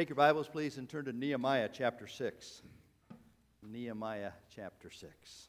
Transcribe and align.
Take 0.00 0.08
your 0.08 0.16
Bibles, 0.16 0.48
please, 0.48 0.78
and 0.78 0.88
turn 0.88 1.04
to 1.04 1.12
Nehemiah 1.12 1.68
chapter 1.70 2.06
6. 2.06 2.62
Nehemiah 3.62 4.30
chapter 4.56 4.88
6. 4.88 5.48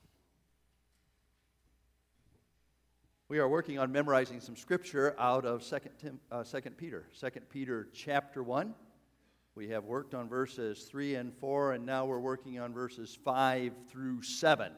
We 3.29 3.39
are 3.39 3.47
working 3.47 3.79
on 3.79 3.93
memorizing 3.93 4.41
some 4.41 4.57
scripture 4.57 5.15
out 5.17 5.45
of 5.45 5.63
2, 5.63 5.77
Tim, 5.97 6.19
uh, 6.29 6.43
2 6.43 6.59
Peter. 6.71 7.07
2 7.17 7.29
Peter 7.47 7.87
chapter 7.93 8.43
1. 8.43 8.75
We 9.55 9.69
have 9.69 9.85
worked 9.85 10.13
on 10.13 10.27
verses 10.27 10.83
3 10.83 11.15
and 11.15 11.33
4, 11.33 11.71
and 11.71 11.85
now 11.85 12.03
we're 12.03 12.19
working 12.19 12.59
on 12.59 12.73
verses 12.73 13.17
5 13.23 13.71
through 13.89 14.21
7. 14.21 14.73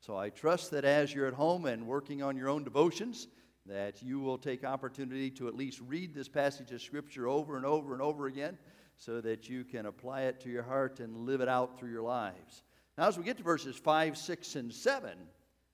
So 0.00 0.16
I 0.16 0.30
trust 0.30 0.70
that 0.70 0.86
as 0.86 1.12
you're 1.12 1.26
at 1.26 1.34
home 1.34 1.66
and 1.66 1.86
working 1.86 2.22
on 2.22 2.34
your 2.34 2.48
own 2.48 2.64
devotions, 2.64 3.28
that 3.66 4.02
you 4.02 4.20
will 4.20 4.38
take 4.38 4.64
opportunity 4.64 5.30
to 5.32 5.48
at 5.48 5.54
least 5.54 5.82
read 5.86 6.14
this 6.14 6.28
passage 6.28 6.72
of 6.72 6.80
Scripture 6.80 7.28
over 7.28 7.58
and 7.58 7.66
over 7.66 7.92
and 7.92 8.00
over 8.00 8.26
again 8.26 8.56
so 8.96 9.20
that 9.20 9.48
you 9.48 9.64
can 9.64 9.86
apply 9.86 10.22
it 10.22 10.40
to 10.40 10.48
your 10.48 10.62
heart 10.62 11.00
and 11.00 11.26
live 11.26 11.40
it 11.40 11.48
out 11.48 11.78
through 11.78 11.90
your 11.90 12.02
lives. 12.02 12.62
Now, 12.96 13.08
as 13.08 13.18
we 13.18 13.24
get 13.24 13.36
to 13.38 13.42
verses 13.42 13.76
5, 13.76 14.16
6, 14.16 14.56
and 14.56 14.72
7, 14.72 15.10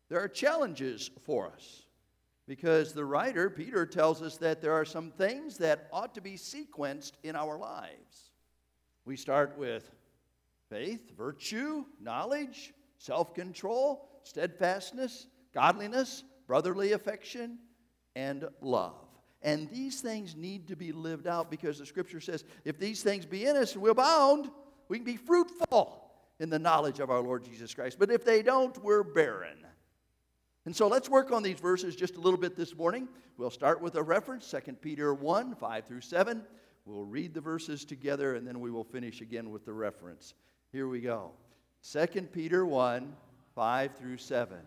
there 0.09 0.21
are 0.21 0.29
challenges 0.29 1.11
for 1.25 1.49
us 1.49 1.83
because 2.47 2.93
the 2.93 3.05
writer, 3.05 3.51
Peter, 3.51 3.85
tells 3.85 4.23
us 4.23 4.39
that 4.39 4.63
there 4.63 4.73
are 4.73 4.85
some 4.85 5.11
things 5.11 5.59
that 5.59 5.89
ought 5.93 6.15
to 6.15 6.21
be 6.21 6.35
sequenced 6.35 7.13
in 7.23 7.37
our 7.37 7.59
lives. 7.59 8.31
We 9.05 9.17
start 9.17 9.59
with 9.59 9.91
faith, 10.71 11.17
virtue, 11.17 11.85
knowledge, 12.01 12.73
self 12.97 13.35
control, 13.35 14.09
steadfastness, 14.23 15.27
godliness, 15.53 16.25
brotherly 16.47 16.93
affection, 16.93 17.59
and 18.17 18.49
love. 18.61 19.08
And 19.43 19.71
these 19.71 20.01
things 20.01 20.35
need 20.35 20.67
to 20.69 20.77
be 20.77 20.93
lived 20.93 21.27
out 21.27 21.51
because 21.51 21.79
the 21.79 21.87
scripture 21.87 22.21
says 22.21 22.45
if 22.65 22.79
these 22.79 23.03
things 23.03 23.25
be 23.25 23.47
in 23.47 23.57
us 23.57 23.75
and 23.75 23.83
we're 23.83 23.95
bound, 23.95 24.51
we 24.89 24.99
can 24.99 25.05
be 25.05 25.17
fruitful 25.17 26.11
in 26.41 26.51
the 26.51 26.59
knowledge 26.59 26.99
of 26.99 27.11
our 27.11 27.21
Lord 27.21 27.45
Jesus 27.45 27.73
Christ. 27.75 27.99
But 27.99 28.11
if 28.11 28.25
they 28.25 28.43
don't, 28.43 28.77
we're 28.83 29.03
barren. 29.03 29.59
And 30.65 30.75
so 30.75 30.89
let's 30.89 31.09
work 31.09 31.33
on 31.33 31.43
these 31.43 31.59
verses 31.61 31.97
just 31.97 32.17
a 32.17 32.21
little 32.21 32.39
bit 32.39 32.57
this 32.57 32.77
morning. 32.77 33.09
We'll 33.37 33.51
start 33.51 33.81
with 33.81 33.95
a 33.95 34.03
reference, 34.03 34.51
2 34.51 34.73
Peter 34.75 35.15
1 35.15 35.55
5 35.55 35.85
through 35.87 36.01
7. 36.01 36.43
We'll 36.85 37.05
read 37.05 37.35
the 37.35 37.41
verses 37.41 37.85
together 37.85 38.35
and 38.35 38.47
then 38.47 38.61
we 38.61 38.71
will 38.71 38.85
finish 38.85 39.21
again 39.21 39.51
with 39.51 39.65
the 39.65 39.73
reference. 39.73 40.35
Here 40.73 40.89
we 40.89 41.01
go 41.01 41.33
2 41.91 42.07
Peter 42.33 42.67
1 42.67 43.15
5 43.55 43.97
through 43.97 44.17
7. 44.17 44.59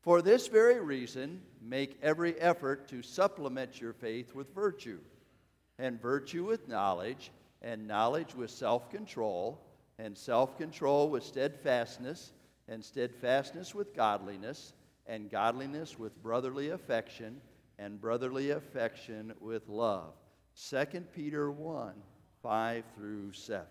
For 0.00 0.22
this 0.22 0.46
very 0.46 0.80
reason, 0.80 1.42
make 1.68 1.98
every 2.02 2.38
effort 2.40 2.88
to 2.88 3.02
supplement 3.02 3.80
your 3.80 3.92
faith 3.92 4.34
with 4.34 4.54
virtue, 4.54 5.00
and 5.78 6.00
virtue 6.00 6.44
with 6.44 6.68
knowledge, 6.68 7.30
and 7.62 7.86
knowledge 7.86 8.34
with 8.34 8.50
self 8.50 8.90
control, 8.90 9.60
and 9.98 10.16
self 10.16 10.56
control 10.56 11.08
with 11.08 11.24
steadfastness, 11.24 12.32
and 12.68 12.84
steadfastness 12.84 13.74
with 13.74 13.94
godliness 13.94 14.72
and 15.06 15.30
godliness 15.30 15.98
with 15.98 16.20
brotherly 16.22 16.70
affection, 16.70 17.40
and 17.78 18.00
brotherly 18.00 18.50
affection 18.50 19.32
with 19.40 19.68
love. 19.68 20.14
2 20.70 20.84
Peter 21.14 21.50
1 21.50 21.94
5 22.42 22.84
through 22.94 23.32
7. 23.32 23.66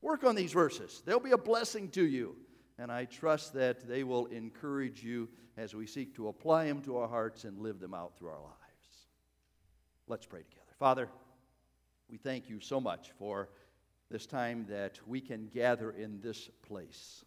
Work 0.00 0.24
on 0.24 0.34
these 0.34 0.52
verses, 0.52 1.02
they'll 1.04 1.20
be 1.20 1.32
a 1.32 1.38
blessing 1.38 1.88
to 1.90 2.06
you. 2.06 2.36
And 2.78 2.92
I 2.92 3.06
trust 3.06 3.52
that 3.54 3.88
they 3.88 4.04
will 4.04 4.26
encourage 4.26 5.02
you 5.02 5.28
as 5.56 5.74
we 5.74 5.86
seek 5.86 6.14
to 6.14 6.28
apply 6.28 6.66
them 6.66 6.80
to 6.82 6.98
our 6.98 7.08
hearts 7.08 7.44
and 7.44 7.58
live 7.58 7.80
them 7.80 7.94
out 7.94 8.16
through 8.16 8.28
our 8.28 8.40
lives. 8.40 9.06
Let's 10.06 10.26
pray 10.26 10.42
together. 10.42 10.62
Father, 10.78 11.08
we 12.08 12.16
thank 12.16 12.48
you 12.48 12.60
so 12.60 12.80
much 12.80 13.10
for 13.18 13.48
this 14.10 14.26
time 14.26 14.64
that 14.68 14.98
we 15.06 15.20
can 15.20 15.48
gather 15.48 15.90
in 15.90 16.20
this 16.20 16.48
place. 16.66 17.24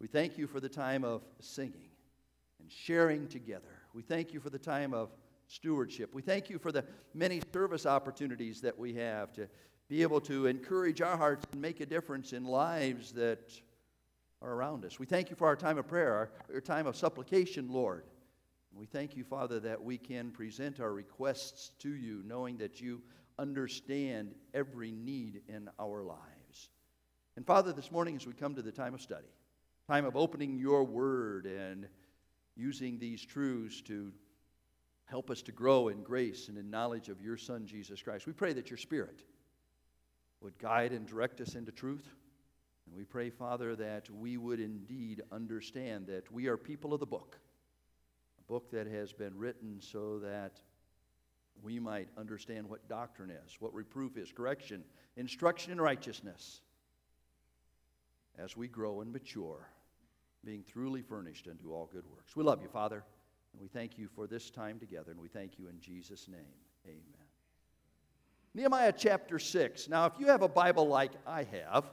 We 0.00 0.08
thank 0.08 0.36
you 0.36 0.46
for 0.46 0.60
the 0.60 0.68
time 0.68 1.04
of 1.04 1.22
singing 1.40 1.90
and 2.60 2.70
sharing 2.70 3.28
together. 3.28 3.78
We 3.94 4.02
thank 4.02 4.34
you 4.34 4.40
for 4.40 4.50
the 4.50 4.58
time 4.58 4.92
of 4.92 5.10
stewardship. 5.46 6.12
We 6.12 6.22
thank 6.22 6.50
you 6.50 6.58
for 6.58 6.72
the 6.72 6.84
many 7.14 7.40
service 7.52 7.86
opportunities 7.86 8.60
that 8.62 8.76
we 8.76 8.94
have 8.94 9.32
to 9.34 9.48
be 9.88 10.02
able 10.02 10.20
to 10.22 10.46
encourage 10.46 11.00
our 11.00 11.16
hearts 11.16 11.44
and 11.52 11.60
make 11.60 11.80
a 11.80 11.86
difference 11.86 12.32
in 12.32 12.44
lives 12.44 13.12
that 13.12 13.52
are 14.42 14.52
around 14.52 14.84
us. 14.84 14.98
We 14.98 15.06
thank 15.06 15.30
you 15.30 15.36
for 15.36 15.46
our 15.46 15.56
time 15.56 15.78
of 15.78 15.86
prayer, 15.86 16.12
our, 16.12 16.30
our 16.54 16.60
time 16.60 16.86
of 16.86 16.96
supplication, 16.96 17.68
Lord. 17.68 18.04
We 18.74 18.86
thank 18.86 19.16
you, 19.16 19.24
Father, 19.24 19.60
that 19.60 19.82
we 19.82 19.98
can 19.98 20.30
present 20.30 20.80
our 20.80 20.92
requests 20.92 21.70
to 21.80 21.94
you, 21.94 22.22
knowing 22.26 22.56
that 22.58 22.80
you 22.80 23.02
understand 23.38 24.34
every 24.54 24.90
need 24.90 25.42
in 25.48 25.68
our 25.78 26.02
lives. 26.02 26.70
And 27.36 27.46
Father, 27.46 27.72
this 27.72 27.90
morning 27.90 28.16
as 28.16 28.26
we 28.26 28.32
come 28.32 28.54
to 28.54 28.62
the 28.62 28.72
time 28.72 28.94
of 28.94 29.00
study, 29.00 29.28
time 29.88 30.04
of 30.04 30.16
opening 30.16 30.56
your 30.56 30.84
word 30.84 31.46
and 31.46 31.86
using 32.56 32.98
these 32.98 33.24
truths 33.24 33.80
to 33.82 34.12
help 35.06 35.30
us 35.30 35.42
to 35.42 35.52
grow 35.52 35.88
in 35.88 36.02
grace 36.02 36.48
and 36.48 36.56
in 36.56 36.70
knowledge 36.70 37.08
of 37.08 37.20
your 37.20 37.36
Son, 37.36 37.66
Jesus 37.66 38.02
Christ. 38.02 38.26
We 38.26 38.32
pray 38.32 38.52
that 38.54 38.70
your 38.70 38.78
Spirit 38.78 39.22
would 40.40 40.58
guide 40.58 40.92
and 40.92 41.06
direct 41.06 41.40
us 41.40 41.54
into 41.54 41.72
truth. 41.72 42.08
And 42.92 42.98
we 42.98 43.04
pray, 43.04 43.30
Father, 43.30 43.74
that 43.76 44.10
we 44.10 44.36
would 44.36 44.60
indeed 44.60 45.22
understand 45.32 46.08
that 46.08 46.30
we 46.30 46.46
are 46.46 46.58
people 46.58 46.92
of 46.92 47.00
the 47.00 47.06
book, 47.06 47.38
a 48.38 48.42
book 48.52 48.70
that 48.70 48.86
has 48.86 49.14
been 49.14 49.34
written 49.34 49.80
so 49.80 50.18
that 50.18 50.60
we 51.62 51.80
might 51.80 52.08
understand 52.18 52.68
what 52.68 52.86
doctrine 52.90 53.30
is, 53.30 53.56
what 53.60 53.72
reproof 53.72 54.18
is, 54.18 54.30
correction, 54.30 54.84
instruction 55.16 55.72
in 55.72 55.80
righteousness, 55.80 56.60
as 58.38 58.58
we 58.58 58.68
grow 58.68 59.00
and 59.00 59.10
mature 59.10 59.70
being 60.44 60.62
truly 60.62 61.00
furnished 61.00 61.48
unto 61.48 61.72
all 61.72 61.88
good 61.90 62.04
works. 62.14 62.36
We 62.36 62.44
love 62.44 62.60
you, 62.60 62.68
Father, 62.68 63.02
and 63.54 63.62
we 63.62 63.68
thank 63.68 63.96
you 63.96 64.06
for 64.06 64.26
this 64.26 64.50
time 64.50 64.78
together, 64.78 65.12
and 65.12 65.20
we 65.20 65.28
thank 65.28 65.58
you 65.58 65.68
in 65.68 65.80
Jesus' 65.80 66.28
name. 66.28 66.40
Amen. 66.86 67.26
Nehemiah 68.52 68.92
chapter 68.94 69.38
6. 69.38 69.88
Now, 69.88 70.04
if 70.04 70.12
you 70.18 70.26
have 70.26 70.42
a 70.42 70.48
Bible 70.48 70.86
like 70.88 71.12
I 71.26 71.44
have, 71.44 71.86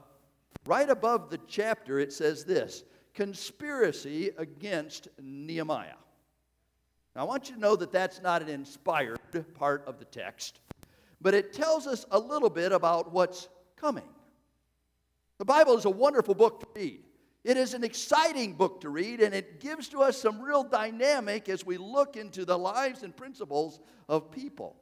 right 0.66 0.90
above 0.90 1.30
the 1.30 1.40
chapter 1.47 2.00
it 2.00 2.14
says 2.14 2.44
this 2.44 2.84
Conspiracy 3.14 4.31
against 4.38 5.09
Nehemiah. 5.22 5.94
Now, 7.16 7.22
I 7.22 7.24
want 7.25 7.50
you 7.50 7.56
to 7.56 7.62
know 7.62 7.75
that 7.75 7.92
that's 7.92 8.22
not 8.22 8.42
an 8.42 8.50
inspired 8.50 9.20
part 9.56 9.84
of 9.88 10.00
the 10.00 10.06
text, 10.06 10.59
but 11.20 11.34
it 11.34 11.53
tells 11.53 11.88
us 11.88 12.06
a 12.12 12.20
little 12.20 12.50
bit 12.50 12.72
about 12.72 13.12
what's 13.12 13.50
coming. 13.75 14.08
The 15.38 15.46
Bible 15.46 15.78
is 15.78 15.86
a 15.86 15.90
wonderful 15.90 16.36
book 16.36 16.62
to 16.62 16.80
read. 16.80 17.03
It 17.44 17.58
is 17.58 17.74
an 17.74 17.84
exciting 17.84 18.53
book 18.53 18.81
to 18.81 18.90
read, 18.90 19.22
and 19.22 19.34
it 19.34 19.59
gives 19.59 19.88
to 19.90 20.02
us 20.02 20.18
some 20.18 20.41
real 20.41 20.64
dynamic 20.64 21.50
as 21.50 21.66
we 21.66 21.78
look 21.78 22.18
into 22.18 22.46
the 22.46 22.58
lives 22.58 23.03
and 23.03 23.16
principles 23.16 23.80
of 24.08 24.31
people. 24.31 24.76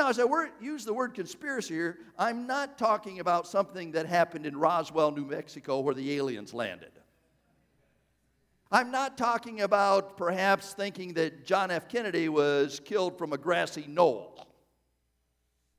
Now, 0.00 0.08
as 0.08 0.18
I 0.18 0.24
word, 0.24 0.52
use 0.62 0.86
the 0.86 0.94
word 0.94 1.12
conspiracy 1.12 1.74
here, 1.74 1.98
I'm 2.18 2.46
not 2.46 2.78
talking 2.78 3.20
about 3.20 3.46
something 3.46 3.92
that 3.92 4.06
happened 4.06 4.46
in 4.46 4.56
Roswell, 4.56 5.10
New 5.10 5.26
Mexico, 5.26 5.80
where 5.80 5.94
the 5.94 6.16
aliens 6.16 6.54
landed. 6.54 6.92
I'm 8.72 8.90
not 8.90 9.18
talking 9.18 9.60
about 9.60 10.16
perhaps 10.16 10.72
thinking 10.72 11.12
that 11.14 11.44
John 11.44 11.70
F. 11.70 11.86
Kennedy 11.86 12.30
was 12.30 12.80
killed 12.82 13.18
from 13.18 13.34
a 13.34 13.36
grassy 13.36 13.84
knoll. 13.86 14.48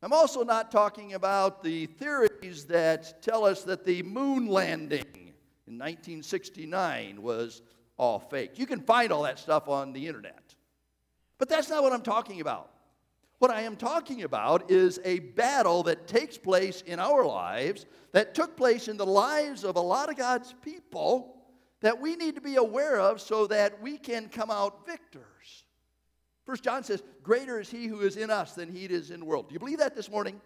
I'm 0.03 0.13
also 0.13 0.43
not 0.43 0.69
talking 0.69 1.15
about 1.15 1.63
the 1.63 1.87
theories 1.87 2.65
that 2.65 3.23
tell 3.23 3.43
us 3.43 3.63
that 3.63 3.85
the 3.85 4.03
moon 4.03 4.45
landing 4.45 5.33
in 5.65 5.79
1969 5.79 7.23
was 7.23 7.63
all 7.97 8.19
fake. 8.19 8.59
You 8.59 8.67
can 8.67 8.81
find 8.81 9.11
all 9.11 9.23
that 9.23 9.39
stuff 9.39 9.67
on 9.67 9.93
the 9.93 10.05
internet. 10.05 10.53
But 11.39 11.49
that's 11.49 11.71
not 11.71 11.81
what 11.81 11.91
I'm 11.91 12.03
talking 12.03 12.39
about. 12.39 12.71
What 13.41 13.49
I 13.49 13.61
am 13.61 13.75
talking 13.75 14.21
about 14.21 14.69
is 14.69 14.99
a 15.03 15.17
battle 15.17 15.81
that 15.83 16.05
takes 16.05 16.37
place 16.37 16.83
in 16.85 16.99
our 16.99 17.25
lives, 17.25 17.87
that 18.11 18.35
took 18.35 18.55
place 18.55 18.87
in 18.87 18.97
the 18.97 19.05
lives 19.05 19.63
of 19.63 19.77
a 19.77 19.81
lot 19.81 20.09
of 20.09 20.15
God's 20.15 20.53
people, 20.61 21.41
that 21.79 21.99
we 21.99 22.15
need 22.15 22.35
to 22.35 22.41
be 22.41 22.57
aware 22.57 22.99
of 22.99 23.19
so 23.19 23.47
that 23.47 23.81
we 23.81 23.97
can 23.97 24.29
come 24.29 24.51
out 24.51 24.85
victors. 24.85 25.63
First 26.45 26.63
John 26.63 26.83
says, 26.83 27.01
Greater 27.23 27.59
is 27.59 27.67
he 27.67 27.87
who 27.87 28.01
is 28.01 28.15
in 28.15 28.29
us 28.29 28.53
than 28.53 28.71
he 28.71 28.85
is 28.85 29.09
in 29.09 29.21
the 29.21 29.25
world. 29.25 29.49
Do 29.49 29.53
you 29.53 29.59
believe 29.59 29.79
that 29.79 29.95
this 29.95 30.11
morning? 30.11 30.39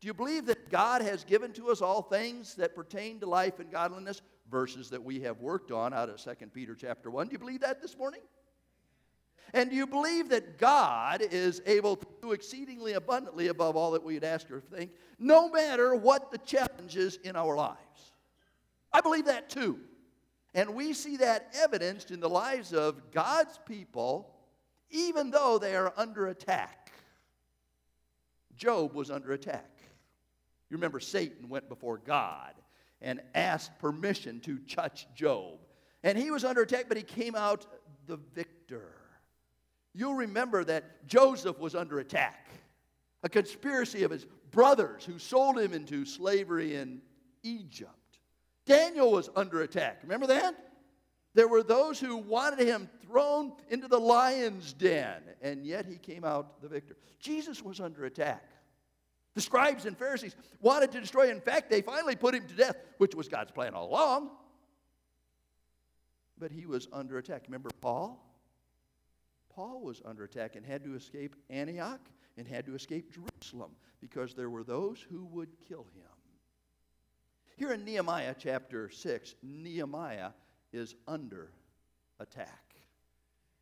Do 0.00 0.06
you 0.06 0.14
believe 0.14 0.46
that 0.46 0.70
God 0.70 1.02
has 1.02 1.22
given 1.22 1.52
to 1.52 1.68
us 1.68 1.82
all 1.82 2.00
things 2.00 2.54
that 2.54 2.74
pertain 2.74 3.20
to 3.20 3.26
life 3.26 3.60
and 3.60 3.70
godliness? 3.70 4.22
Verses 4.50 4.88
that 4.88 5.04
we 5.04 5.20
have 5.20 5.38
worked 5.42 5.70
on 5.70 5.92
out 5.92 6.08
of 6.08 6.16
2 6.16 6.46
Peter 6.54 6.74
chapter 6.74 7.10
1. 7.10 7.26
Do 7.26 7.32
you 7.32 7.38
believe 7.38 7.60
that 7.60 7.82
this 7.82 7.98
morning? 7.98 8.22
And 9.54 9.72
you 9.72 9.86
believe 9.86 10.30
that 10.30 10.58
God 10.58 11.22
is 11.22 11.60
able 11.66 11.96
to 11.96 12.06
do 12.22 12.32
exceedingly 12.32 12.94
abundantly 12.94 13.48
above 13.48 13.76
all 13.76 13.90
that 13.90 14.02
we'd 14.02 14.24
ask 14.24 14.50
or 14.50 14.60
think, 14.60 14.92
no 15.18 15.50
matter 15.50 15.94
what 15.94 16.30
the 16.30 16.38
challenges 16.38 17.16
in 17.22 17.36
our 17.36 17.54
lives? 17.54 18.12
I 18.92 19.00
believe 19.00 19.26
that 19.26 19.50
too. 19.50 19.78
And 20.54 20.74
we 20.74 20.92
see 20.92 21.18
that 21.18 21.54
evidenced 21.54 22.10
in 22.10 22.20
the 22.20 22.28
lives 22.28 22.72
of 22.72 23.10
God's 23.10 23.58
people, 23.66 24.34
even 24.90 25.30
though 25.30 25.58
they 25.58 25.74
are 25.76 25.92
under 25.96 26.28
attack. 26.28 26.92
Job 28.56 28.94
was 28.94 29.10
under 29.10 29.32
attack. 29.32 29.70
You 30.70 30.76
remember 30.76 31.00
Satan 31.00 31.48
went 31.48 31.68
before 31.68 31.98
God 31.98 32.54
and 33.00 33.20
asked 33.34 33.78
permission 33.78 34.40
to 34.40 34.58
touch 34.58 35.06
Job. 35.14 35.58
And 36.02 36.16
he 36.16 36.30
was 36.30 36.44
under 36.44 36.62
attack, 36.62 36.86
but 36.88 36.96
he 36.96 37.02
came 37.02 37.34
out 37.34 37.66
the 38.06 38.18
victor. 38.34 38.94
You'll 39.94 40.14
remember 40.14 40.64
that 40.64 41.06
Joseph 41.06 41.58
was 41.58 41.74
under 41.74 41.98
attack. 41.98 42.48
A 43.22 43.28
conspiracy 43.28 44.02
of 44.02 44.10
his 44.10 44.26
brothers 44.50 45.04
who 45.04 45.18
sold 45.18 45.58
him 45.58 45.72
into 45.72 46.04
slavery 46.04 46.76
in 46.76 47.00
Egypt. 47.42 47.90
Daniel 48.64 49.12
was 49.12 49.28
under 49.36 49.62
attack. 49.62 50.00
Remember 50.02 50.26
that? 50.28 50.54
There 51.34 51.48
were 51.48 51.62
those 51.62 51.98
who 51.98 52.16
wanted 52.16 52.66
him 52.66 52.88
thrown 53.06 53.52
into 53.70 53.88
the 53.88 53.98
lion's 53.98 54.72
den, 54.72 55.22
and 55.40 55.64
yet 55.64 55.86
he 55.86 55.96
came 55.96 56.24
out 56.24 56.60
the 56.60 56.68
victor. 56.68 56.96
Jesus 57.18 57.62
was 57.62 57.80
under 57.80 58.04
attack. 58.04 58.44
The 59.34 59.40
scribes 59.40 59.86
and 59.86 59.96
Pharisees 59.96 60.36
wanted 60.60 60.92
to 60.92 61.00
destroy. 61.00 61.28
him. 61.28 61.36
In 61.36 61.42
fact, 61.42 61.70
they 61.70 61.80
finally 61.80 62.16
put 62.16 62.34
him 62.34 62.46
to 62.48 62.54
death, 62.54 62.76
which 62.98 63.14
was 63.14 63.28
God's 63.28 63.50
plan 63.50 63.74
all 63.74 63.88
along. 63.88 64.30
But 66.38 66.50
he 66.50 66.66
was 66.66 66.86
under 66.92 67.16
attack. 67.16 67.44
Remember 67.46 67.70
Paul? 67.80 68.22
Paul 69.54 69.80
was 69.82 70.00
under 70.04 70.24
attack 70.24 70.56
and 70.56 70.64
had 70.64 70.84
to 70.84 70.94
escape 70.94 71.36
Antioch 71.50 72.00
and 72.36 72.46
had 72.46 72.66
to 72.66 72.74
escape 72.74 73.12
Jerusalem 73.12 73.72
because 74.00 74.34
there 74.34 74.50
were 74.50 74.64
those 74.64 75.04
who 75.10 75.24
would 75.26 75.50
kill 75.68 75.86
him. 75.94 76.08
Here 77.56 77.72
in 77.72 77.84
Nehemiah 77.84 78.34
chapter 78.38 78.88
6, 78.88 79.34
Nehemiah 79.42 80.30
is 80.72 80.94
under 81.06 81.52
attack. 82.18 82.74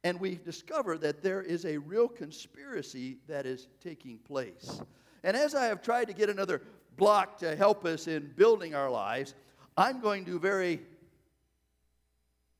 And 0.05 0.19
we 0.19 0.37
discover 0.37 0.97
that 0.99 1.23
there 1.23 1.43
is 1.43 1.67
a 1.67 1.77
real 1.77 2.09
conspiracy 2.09 3.19
that 3.27 3.45
is 3.45 3.69
taking 3.83 4.19
place. 4.19 4.81
And 5.23 5.37
as 5.37 5.55
I 5.55 5.67
have 5.67 5.83
tried 5.83 6.07
to 6.07 6.15
get 6.15 6.31
another 6.31 6.63
block 6.97 7.39
to 7.39 7.55
help 7.57 7.85
us 7.85 8.07
in 8.07 8.33
building 8.37 8.75
our 8.75 8.91
lives, 8.91 9.35
I'm 9.77 10.01
going 10.01 10.25
to 10.27 10.39
very 10.39 10.81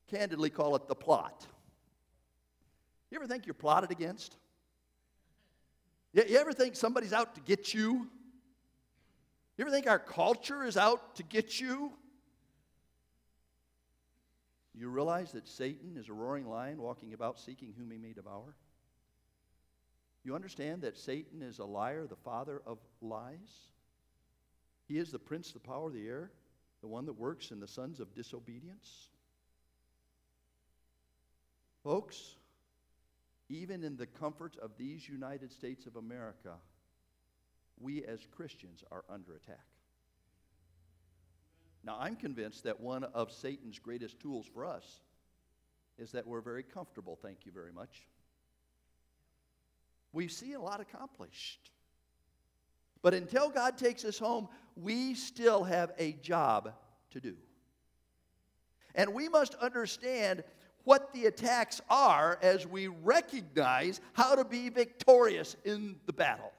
candidly 0.07 0.49
call 0.49 0.75
it 0.75 0.87
the 0.87 0.95
plot. 0.95 1.47
You 3.11 3.17
ever 3.17 3.27
think 3.27 3.45
you're 3.45 3.53
plotted 3.53 3.91
against? 3.91 4.37
You, 6.13 6.23
ever 6.37 6.53
think 6.53 6.75
somebody's 6.75 7.13
out 7.13 7.35
to 7.35 7.41
get 7.41 7.73
you? 7.73 8.07
You 9.57 9.65
ever 9.65 9.69
think 9.69 9.87
our 9.87 9.99
culture 9.99 10.63
is 10.63 10.77
out 10.77 11.17
to 11.17 11.23
get 11.23 11.59
you? 11.59 11.91
You 14.73 14.89
realize 14.89 15.33
that 15.33 15.47
Satan 15.47 15.97
is 15.97 16.07
a 16.07 16.13
roaring 16.13 16.47
lion 16.47 16.81
walking 16.81 17.13
about 17.13 17.39
seeking 17.39 17.73
whom 17.77 17.91
he 17.91 17.97
may 17.97 18.13
devour? 18.13 18.55
You 20.23 20.35
understand 20.35 20.81
that 20.83 20.97
Satan 20.97 21.41
is 21.41 21.59
a 21.59 21.65
liar, 21.65 22.07
the 22.07 22.15
father 22.15 22.61
of 22.65 22.77
lies? 23.01 23.71
He 24.87 24.97
is 24.97 25.11
the 25.11 25.19
prince 25.19 25.47
of 25.47 25.53
the 25.53 25.67
power 25.67 25.87
of 25.87 25.93
the 25.93 26.07
air, 26.07 26.31
the 26.81 26.87
one 26.87 27.05
that 27.05 27.13
works 27.13 27.51
in 27.51 27.59
the 27.59 27.67
sons 27.67 27.99
of 27.99 28.13
disobedience. 28.13 29.09
Folks, 31.83 32.35
even 33.51 33.83
in 33.83 33.97
the 33.97 34.05
comfort 34.07 34.55
of 34.61 34.71
these 34.77 35.09
United 35.09 35.51
States 35.51 35.85
of 35.85 35.97
America, 35.97 36.53
we 37.79 38.03
as 38.05 38.25
Christians 38.35 38.83
are 38.91 39.03
under 39.09 39.35
attack. 39.35 39.65
Now, 41.83 41.97
I'm 41.99 42.15
convinced 42.15 42.63
that 42.63 42.79
one 42.79 43.03
of 43.03 43.31
Satan's 43.31 43.77
greatest 43.77 44.19
tools 44.19 44.45
for 44.53 44.65
us 44.65 45.01
is 45.97 46.11
that 46.13 46.25
we're 46.25 46.41
very 46.41 46.63
comfortable, 46.63 47.17
thank 47.21 47.45
you 47.45 47.51
very 47.51 47.73
much. 47.73 48.07
We 50.13 50.27
see 50.27 50.53
a 50.53 50.61
lot 50.61 50.79
accomplished. 50.79 51.71
But 53.01 53.13
until 53.13 53.49
God 53.49 53.77
takes 53.77 54.05
us 54.05 54.17
home, 54.17 54.47
we 54.75 55.15
still 55.15 55.63
have 55.63 55.91
a 55.97 56.13
job 56.13 56.73
to 57.11 57.19
do. 57.19 57.35
And 58.93 59.13
we 59.13 59.27
must 59.27 59.55
understand 59.55 60.43
what 60.83 61.13
the 61.13 61.25
attacks 61.25 61.81
are 61.89 62.39
as 62.41 62.65
we 62.67 62.87
recognize 62.87 64.01
how 64.13 64.35
to 64.35 64.43
be 64.43 64.69
victorious 64.69 65.55
in 65.65 65.95
the 66.05 66.13
battle. 66.13 66.51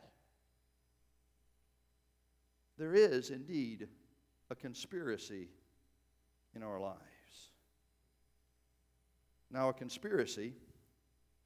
There 2.79 2.95
is 2.95 3.31
indeed 3.31 3.89
a 4.51 4.55
conspiracy 4.55 5.49
in 6.55 6.63
our 6.63 6.81
lives. 6.81 6.99
Now, 9.51 9.69
a 9.69 9.73
conspiracy 9.73 10.55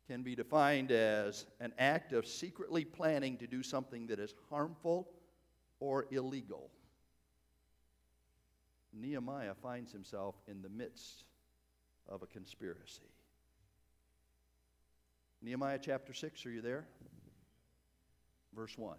can 0.06 0.22
be 0.22 0.36
defined 0.36 0.92
as 0.92 1.46
an 1.60 1.72
act 1.78 2.12
of 2.12 2.26
secretly 2.26 2.84
planning 2.84 3.36
to 3.38 3.46
do 3.46 3.62
something 3.62 4.06
that 4.06 4.20
is 4.20 4.34
harmful 4.48 5.08
or 5.80 6.06
illegal. 6.10 6.70
Nehemiah 8.92 9.54
finds 9.60 9.92
himself 9.92 10.36
in 10.48 10.62
the 10.62 10.68
midst 10.68 11.24
of 12.08 12.22
a 12.22 12.26
conspiracy. 12.26 13.02
Nehemiah 15.42 15.78
chapter 15.80 16.12
6, 16.12 16.46
are 16.46 16.50
you 16.50 16.60
there? 16.60 16.86
Verse 18.54 18.76
1. 18.76 18.96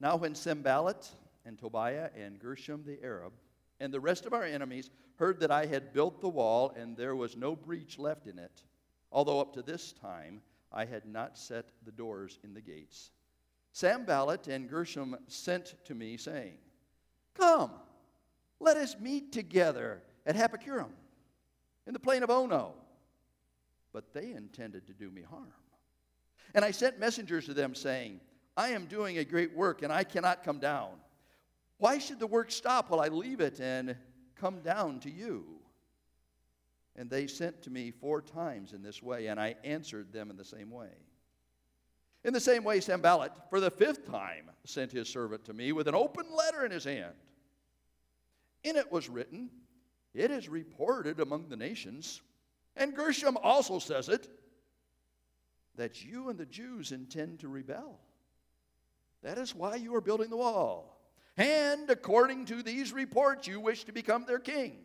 Now, 0.00 0.16
when 0.16 0.34
Sanballat 0.34 1.08
and 1.44 1.58
Tobiah 1.58 2.10
and 2.16 2.38
Gershom 2.38 2.84
the 2.86 3.02
Arab 3.02 3.32
and 3.80 3.92
the 3.92 4.00
rest 4.00 4.24
of 4.24 4.32
our 4.32 4.44
enemies 4.44 4.90
heard 5.16 5.40
that 5.40 5.50
I 5.50 5.66
had 5.66 5.92
built 5.92 6.20
the 6.20 6.28
wall 6.28 6.72
and 6.76 6.96
there 6.96 7.16
was 7.16 7.36
no 7.36 7.56
breach 7.56 7.98
left 7.98 8.26
in 8.26 8.38
it, 8.38 8.62
although 9.10 9.40
up 9.40 9.52
to 9.54 9.62
this 9.62 9.92
time 9.92 10.40
I 10.72 10.84
had 10.84 11.06
not 11.06 11.36
set 11.36 11.70
the 11.84 11.92
doors 11.92 12.38
in 12.44 12.54
the 12.54 12.60
gates, 12.60 13.10
Sanballat 13.72 14.48
and 14.48 14.68
Gershom 14.68 15.16
sent 15.26 15.74
to 15.84 15.94
me, 15.94 16.16
saying, 16.16 16.54
Come, 17.34 17.72
let 18.60 18.76
us 18.76 18.96
meet 18.98 19.32
together 19.32 20.02
at 20.26 20.36
Happochurim 20.36 20.90
in 21.88 21.94
the 21.94 21.98
plain 21.98 22.22
of 22.22 22.30
Ono. 22.30 22.74
But 23.92 24.12
they 24.12 24.30
intended 24.30 24.86
to 24.86 24.92
do 24.92 25.10
me 25.10 25.22
harm. 25.22 25.52
And 26.54 26.64
I 26.64 26.70
sent 26.70 27.00
messengers 27.00 27.46
to 27.46 27.54
them, 27.54 27.74
saying, 27.74 28.20
I 28.56 28.68
am 28.68 28.86
doing 28.86 29.18
a 29.18 29.24
great 29.24 29.56
work, 29.56 29.82
and 29.82 29.92
I 29.92 30.04
cannot 30.04 30.44
come 30.44 30.60
down. 30.60 30.90
Why 31.78 31.98
should 31.98 32.20
the 32.20 32.26
work 32.26 32.50
stop 32.50 32.90
while 32.90 33.00
I 33.00 33.08
leave 33.08 33.40
it 33.40 33.58
and 33.60 33.96
come 34.36 34.60
down 34.60 35.00
to 35.00 35.10
you? 35.10 35.46
And 36.94 37.08
they 37.08 37.26
sent 37.26 37.62
to 37.62 37.70
me 37.70 37.90
four 37.90 38.20
times 38.20 38.72
in 38.72 38.82
this 38.82 39.02
way, 39.02 39.28
and 39.28 39.40
I 39.40 39.56
answered 39.64 40.12
them 40.12 40.30
in 40.30 40.36
the 40.36 40.44
same 40.44 40.70
way. 40.70 40.90
In 42.24 42.32
the 42.32 42.40
same 42.40 42.64
way, 42.64 42.80
Sanballat, 42.80 43.32
for 43.48 43.60
the 43.60 43.70
fifth 43.70 44.10
time, 44.10 44.50
sent 44.64 44.92
his 44.92 45.08
servant 45.08 45.44
to 45.46 45.54
me 45.54 45.72
with 45.72 45.88
an 45.88 45.94
open 45.94 46.26
letter 46.34 46.66
in 46.66 46.72
his 46.72 46.84
hand. 46.84 47.14
In 48.64 48.76
it 48.76 48.90
was 48.90 49.08
written, 49.08 49.50
It 50.18 50.32
is 50.32 50.48
reported 50.48 51.20
among 51.20 51.48
the 51.48 51.56
nations, 51.56 52.22
and 52.74 52.92
Gershom 52.92 53.36
also 53.36 53.78
says 53.78 54.08
it, 54.08 54.28
that 55.76 56.04
you 56.04 56.28
and 56.28 56.36
the 56.36 56.44
Jews 56.44 56.90
intend 56.90 57.38
to 57.38 57.48
rebel. 57.48 58.00
That 59.22 59.38
is 59.38 59.54
why 59.54 59.76
you 59.76 59.94
are 59.94 60.00
building 60.00 60.28
the 60.28 60.36
wall. 60.36 61.00
And 61.36 61.88
according 61.88 62.46
to 62.46 62.64
these 62.64 62.92
reports, 62.92 63.46
you 63.46 63.60
wish 63.60 63.84
to 63.84 63.92
become 63.92 64.24
their 64.26 64.40
king. 64.40 64.78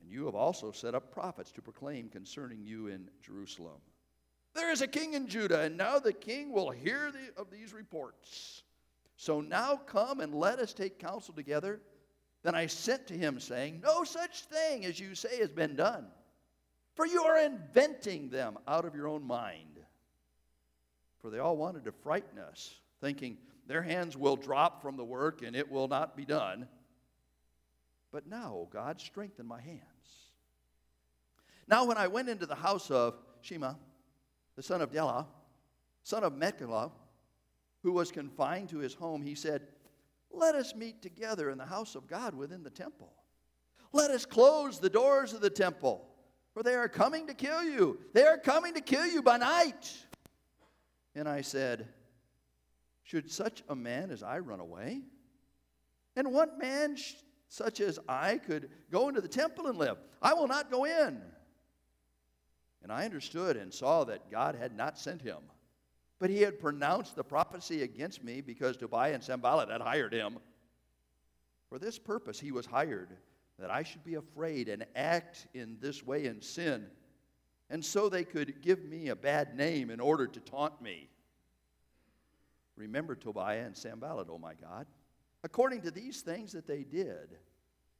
And 0.00 0.10
you 0.10 0.24
have 0.26 0.34
also 0.34 0.72
set 0.72 0.96
up 0.96 1.12
prophets 1.12 1.52
to 1.52 1.62
proclaim 1.62 2.08
concerning 2.08 2.64
you 2.64 2.88
in 2.88 3.08
Jerusalem. 3.22 3.80
There 4.52 4.72
is 4.72 4.82
a 4.82 4.88
king 4.88 5.14
in 5.14 5.28
Judah, 5.28 5.60
and 5.60 5.76
now 5.76 6.00
the 6.00 6.12
king 6.12 6.50
will 6.50 6.70
hear 6.70 7.12
the, 7.12 7.40
of 7.40 7.52
these 7.52 7.72
reports. 7.72 8.64
So 9.16 9.40
now 9.40 9.76
come 9.76 10.18
and 10.18 10.34
let 10.34 10.58
us 10.58 10.72
take 10.72 10.98
counsel 10.98 11.34
together. 11.34 11.80
Then 12.42 12.54
I 12.54 12.66
sent 12.66 13.06
to 13.08 13.14
him, 13.14 13.38
saying, 13.38 13.80
No 13.82 14.04
such 14.04 14.44
thing 14.44 14.84
as 14.84 14.98
you 14.98 15.14
say 15.14 15.38
has 15.38 15.50
been 15.50 15.76
done, 15.76 16.06
for 16.94 17.06
you 17.06 17.22
are 17.24 17.38
inventing 17.38 18.30
them 18.30 18.58
out 18.66 18.84
of 18.84 18.94
your 18.94 19.08
own 19.08 19.26
mind. 19.26 19.78
For 21.20 21.30
they 21.30 21.38
all 21.38 21.56
wanted 21.56 21.84
to 21.84 21.92
frighten 21.92 22.38
us, 22.38 22.74
thinking 23.00 23.36
their 23.66 23.82
hands 23.82 24.16
will 24.16 24.36
drop 24.36 24.80
from 24.80 24.96
the 24.96 25.04
work 25.04 25.42
and 25.42 25.54
it 25.54 25.70
will 25.70 25.86
not 25.86 26.16
be 26.16 26.24
done. 26.24 26.66
But 28.10 28.26
now, 28.26 28.68
God, 28.72 29.00
strengthen 29.00 29.46
my 29.46 29.60
hands. 29.60 29.80
Now, 31.68 31.84
when 31.84 31.96
I 31.96 32.08
went 32.08 32.28
into 32.28 32.46
the 32.46 32.54
house 32.54 32.90
of 32.90 33.14
Shema, 33.42 33.74
the 34.56 34.62
son 34.62 34.80
of 34.80 34.90
Delah, 34.90 35.26
son 36.02 36.24
of 36.24 36.32
Mekhilah, 36.32 36.90
who 37.82 37.92
was 37.92 38.10
confined 38.10 38.70
to 38.70 38.78
his 38.78 38.94
home, 38.94 39.22
he 39.22 39.34
said, 39.34 39.68
Let 40.32 40.54
us 40.54 40.74
meet 40.74 41.02
together 41.02 41.50
in 41.50 41.58
the 41.58 41.66
house 41.66 41.94
of 41.94 42.06
God 42.06 42.34
within 42.34 42.62
the 42.62 42.70
temple. 42.70 43.12
Let 43.92 44.10
us 44.10 44.24
close 44.24 44.78
the 44.78 44.90
doors 44.90 45.32
of 45.32 45.40
the 45.40 45.50
temple, 45.50 46.06
for 46.54 46.62
they 46.62 46.74
are 46.74 46.88
coming 46.88 47.26
to 47.26 47.34
kill 47.34 47.62
you. 47.62 47.98
They 48.12 48.24
are 48.24 48.38
coming 48.38 48.74
to 48.74 48.80
kill 48.80 49.06
you 49.06 49.22
by 49.22 49.38
night. 49.38 49.92
And 51.14 51.28
I 51.28 51.40
said, 51.40 51.88
Should 53.02 53.30
such 53.30 53.62
a 53.68 53.74
man 53.74 54.10
as 54.10 54.22
I 54.22 54.38
run 54.38 54.60
away? 54.60 55.02
And 56.16 56.32
what 56.32 56.58
man 56.58 56.96
sh- 56.96 57.14
such 57.48 57.80
as 57.80 57.98
I 58.08 58.38
could 58.38 58.70
go 58.92 59.08
into 59.08 59.20
the 59.20 59.28
temple 59.28 59.66
and 59.66 59.76
live? 59.76 59.98
I 60.22 60.34
will 60.34 60.46
not 60.46 60.70
go 60.70 60.84
in. 60.84 61.20
And 62.82 62.92
I 62.92 63.04
understood 63.04 63.56
and 63.56 63.74
saw 63.74 64.04
that 64.04 64.30
God 64.30 64.54
had 64.54 64.76
not 64.76 64.98
sent 64.98 65.22
him. 65.22 65.38
But 66.20 66.30
he 66.30 66.42
had 66.42 66.60
pronounced 66.60 67.16
the 67.16 67.24
prophecy 67.24 67.82
against 67.82 68.22
me 68.22 68.42
because 68.42 68.76
Tobiah 68.76 69.14
and 69.14 69.24
Sanballat 69.24 69.70
had 69.70 69.80
hired 69.80 70.12
him. 70.12 70.38
For 71.70 71.78
this 71.78 71.98
purpose 71.98 72.38
he 72.38 72.52
was 72.52 72.66
hired, 72.66 73.16
that 73.58 73.70
I 73.70 73.82
should 73.82 74.04
be 74.04 74.14
afraid 74.14 74.68
and 74.68 74.86
act 74.94 75.46
in 75.54 75.78
this 75.80 76.04
way 76.04 76.26
in 76.26 76.42
sin. 76.42 76.86
And 77.70 77.84
so 77.84 78.08
they 78.08 78.24
could 78.24 78.62
give 78.62 78.84
me 78.84 79.08
a 79.08 79.16
bad 79.16 79.56
name 79.56 79.90
in 79.90 80.00
order 80.00 80.26
to 80.26 80.40
taunt 80.40 80.80
me. 80.82 81.08
Remember 82.76 83.14
Tobiah 83.14 83.64
and 83.64 83.76
Sanballat, 83.76 84.28
O 84.28 84.34
oh 84.34 84.38
my 84.38 84.54
God, 84.54 84.86
according 85.42 85.82
to 85.82 85.90
these 85.90 86.22
things 86.22 86.52
that 86.52 86.66
they 86.66 86.82
did, 86.82 87.36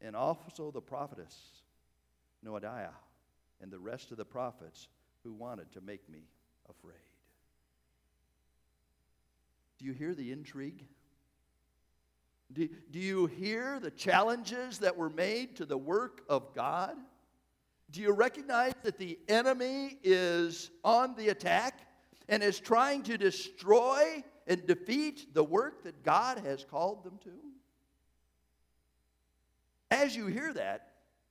and 0.00 0.17
also 0.17 0.71
the 0.71 0.81
prophetess 0.81 1.62
Noadiah 2.45 2.95
and 3.61 3.71
the 3.71 3.79
rest 3.79 4.11
of 4.11 4.17
the 4.17 4.25
prophets 4.25 4.89
who 5.23 5.33
wanted 5.33 5.71
to 5.73 5.81
make 5.81 6.09
me 6.09 6.25
afraid. 6.69 7.10
Do 9.80 9.87
you 9.87 9.92
hear 9.94 10.14
the 10.14 10.30
intrigue? 10.30 10.84
Do, 12.52 12.68
do 12.90 12.99
you 12.99 13.25
hear 13.25 13.80
the 13.80 13.90
challenges 13.90 14.78
that 14.80 14.94
were 14.94 15.08
made 15.08 15.56
to 15.56 15.64
the 15.64 15.78
work 15.78 16.20
of 16.28 16.54
God? 16.54 16.96
Do 17.90 18.02
you 18.02 18.12
recognize 18.12 18.75
that 18.82 18.99
the 18.99 19.18
enemy 19.26 19.99
is 20.02 20.70
on 20.84 21.14
the 21.14 21.30
attack 21.30 21.80
and 22.28 22.42
is 22.42 22.60
trying 22.60 23.04
to 23.04 23.16
destroy 23.16 24.22
and 24.46 24.66
defeat 24.66 25.32
the 25.32 25.44
work 25.44 25.84
that 25.84 26.04
God 26.04 26.38
has 26.44 26.62
called 26.62 27.02
them 27.02 27.18
to? 27.25 27.32
As 29.90 30.14
you 30.14 30.26
hear 30.26 30.52
that, 30.52 30.88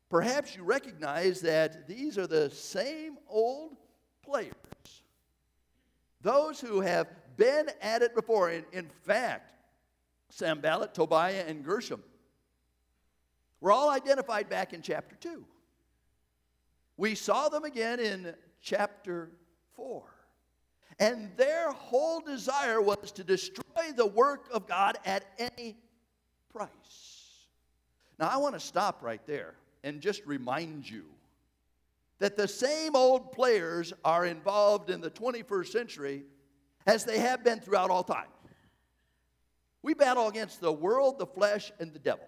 perhaps 0.09 0.55
you 0.55 0.63
recognize 0.63 1.41
that 1.41 1.87
these 1.87 2.17
are 2.17 2.27
the 2.27 2.49
same 2.49 3.19
old 3.27 3.77
players. 4.23 4.53
Those 6.21 6.59
who 6.59 6.81
have 6.81 7.07
been 7.39 7.71
at 7.81 8.03
it 8.03 8.13
before. 8.13 8.51
In, 8.51 8.65
in 8.71 8.89
fact, 9.05 9.53
Sanballat, 10.29 10.93
Tobiah, 10.93 11.45
and 11.47 11.65
Gershom 11.65 12.03
were 13.61 13.71
all 13.71 13.89
identified 13.89 14.49
back 14.49 14.73
in 14.73 14.83
chapter 14.83 15.15
2. 15.15 15.43
We 16.97 17.15
saw 17.15 17.49
them 17.49 17.63
again 17.63 17.99
in 17.99 18.35
chapter 18.61 19.31
4. 19.75 20.03
And 20.99 21.31
their 21.37 21.71
whole 21.71 22.19
desire 22.19 22.81
was 22.81 23.13
to 23.13 23.23
destroy 23.23 23.93
the 23.95 24.05
work 24.05 24.47
of 24.51 24.67
God 24.67 24.97
at 25.05 25.23
any 25.39 25.77
price. 26.53 26.67
Now, 28.19 28.27
I 28.27 28.35
want 28.35 28.53
to 28.55 28.59
stop 28.59 29.01
right 29.01 29.25
there 29.25 29.55
and 29.85 30.01
just 30.01 30.25
remind 30.25 30.89
you 30.89 31.05
that 32.19 32.35
the 32.35 32.49
same 32.49 32.97
old 32.97 33.31
players 33.31 33.93
are 34.03 34.25
involved 34.25 34.89
in 34.89 34.99
the 34.99 35.09
21st 35.09 35.67
century 35.67 36.23
as 36.85 37.05
they 37.05 37.19
have 37.19 37.43
been 37.43 37.59
throughout 37.59 37.89
all 37.89 38.03
time. 38.03 38.27
We 39.81 39.93
battle 39.93 40.27
against 40.27 40.59
the 40.59 40.71
world, 40.71 41.19
the 41.19 41.25
flesh, 41.25 41.71
and 41.79 41.93
the 41.93 41.99
devil. 41.99 42.25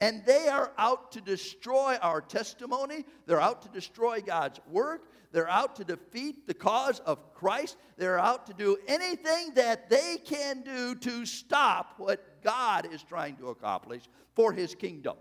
And 0.00 0.24
they 0.26 0.48
are 0.48 0.72
out 0.78 1.12
to 1.12 1.20
destroy 1.20 1.96
our 2.02 2.20
testimony. 2.20 3.04
They're 3.26 3.40
out 3.40 3.62
to 3.62 3.68
destroy 3.68 4.20
God's 4.20 4.58
work. 4.68 5.02
They're 5.30 5.48
out 5.48 5.76
to 5.76 5.84
defeat 5.84 6.46
the 6.48 6.54
cause 6.54 6.98
of 7.00 7.32
Christ. 7.34 7.76
They're 7.96 8.18
out 8.18 8.46
to 8.48 8.52
do 8.52 8.76
anything 8.88 9.54
that 9.54 9.88
they 9.88 10.18
can 10.24 10.62
do 10.62 10.96
to 10.96 11.24
stop 11.24 11.94
what 11.98 12.42
God 12.42 12.92
is 12.92 13.02
trying 13.02 13.36
to 13.36 13.50
accomplish 13.50 14.02
for 14.34 14.52
his 14.52 14.74
kingdom. 14.74 15.16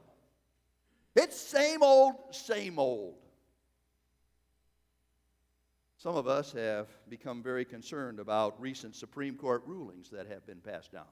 It's 1.15 1.39
same 1.39 1.83
old, 1.83 2.15
same 2.31 2.79
old. 2.79 3.20
Some 6.01 6.15
of 6.15 6.27
us 6.27 6.51
have 6.53 6.87
become 7.09 7.43
very 7.43 7.63
concerned 7.63 8.19
about 8.19 8.59
recent 8.59 8.95
Supreme 8.95 9.35
Court 9.35 9.61
rulings 9.67 10.09
that 10.09 10.25
have 10.25 10.43
been 10.47 10.57
passed 10.57 10.91
down. 10.91 11.05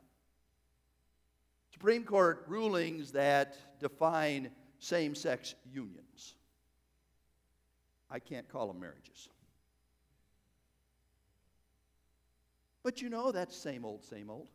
Supreme 1.71 2.03
Court 2.03 2.43
rulings 2.47 3.11
that 3.11 3.55
define 3.79 4.49
same 4.79 5.13
sex 5.13 5.53
unions. 5.71 6.33
I 8.09 8.17
can't 8.17 8.49
call 8.49 8.65
them 8.65 8.79
marriages. 8.79 9.29
But 12.81 12.99
you 12.99 13.11
know, 13.11 13.31
that's 13.31 13.55
same 13.55 13.85
old, 13.85 14.03
same 14.03 14.31
old. 14.31 14.47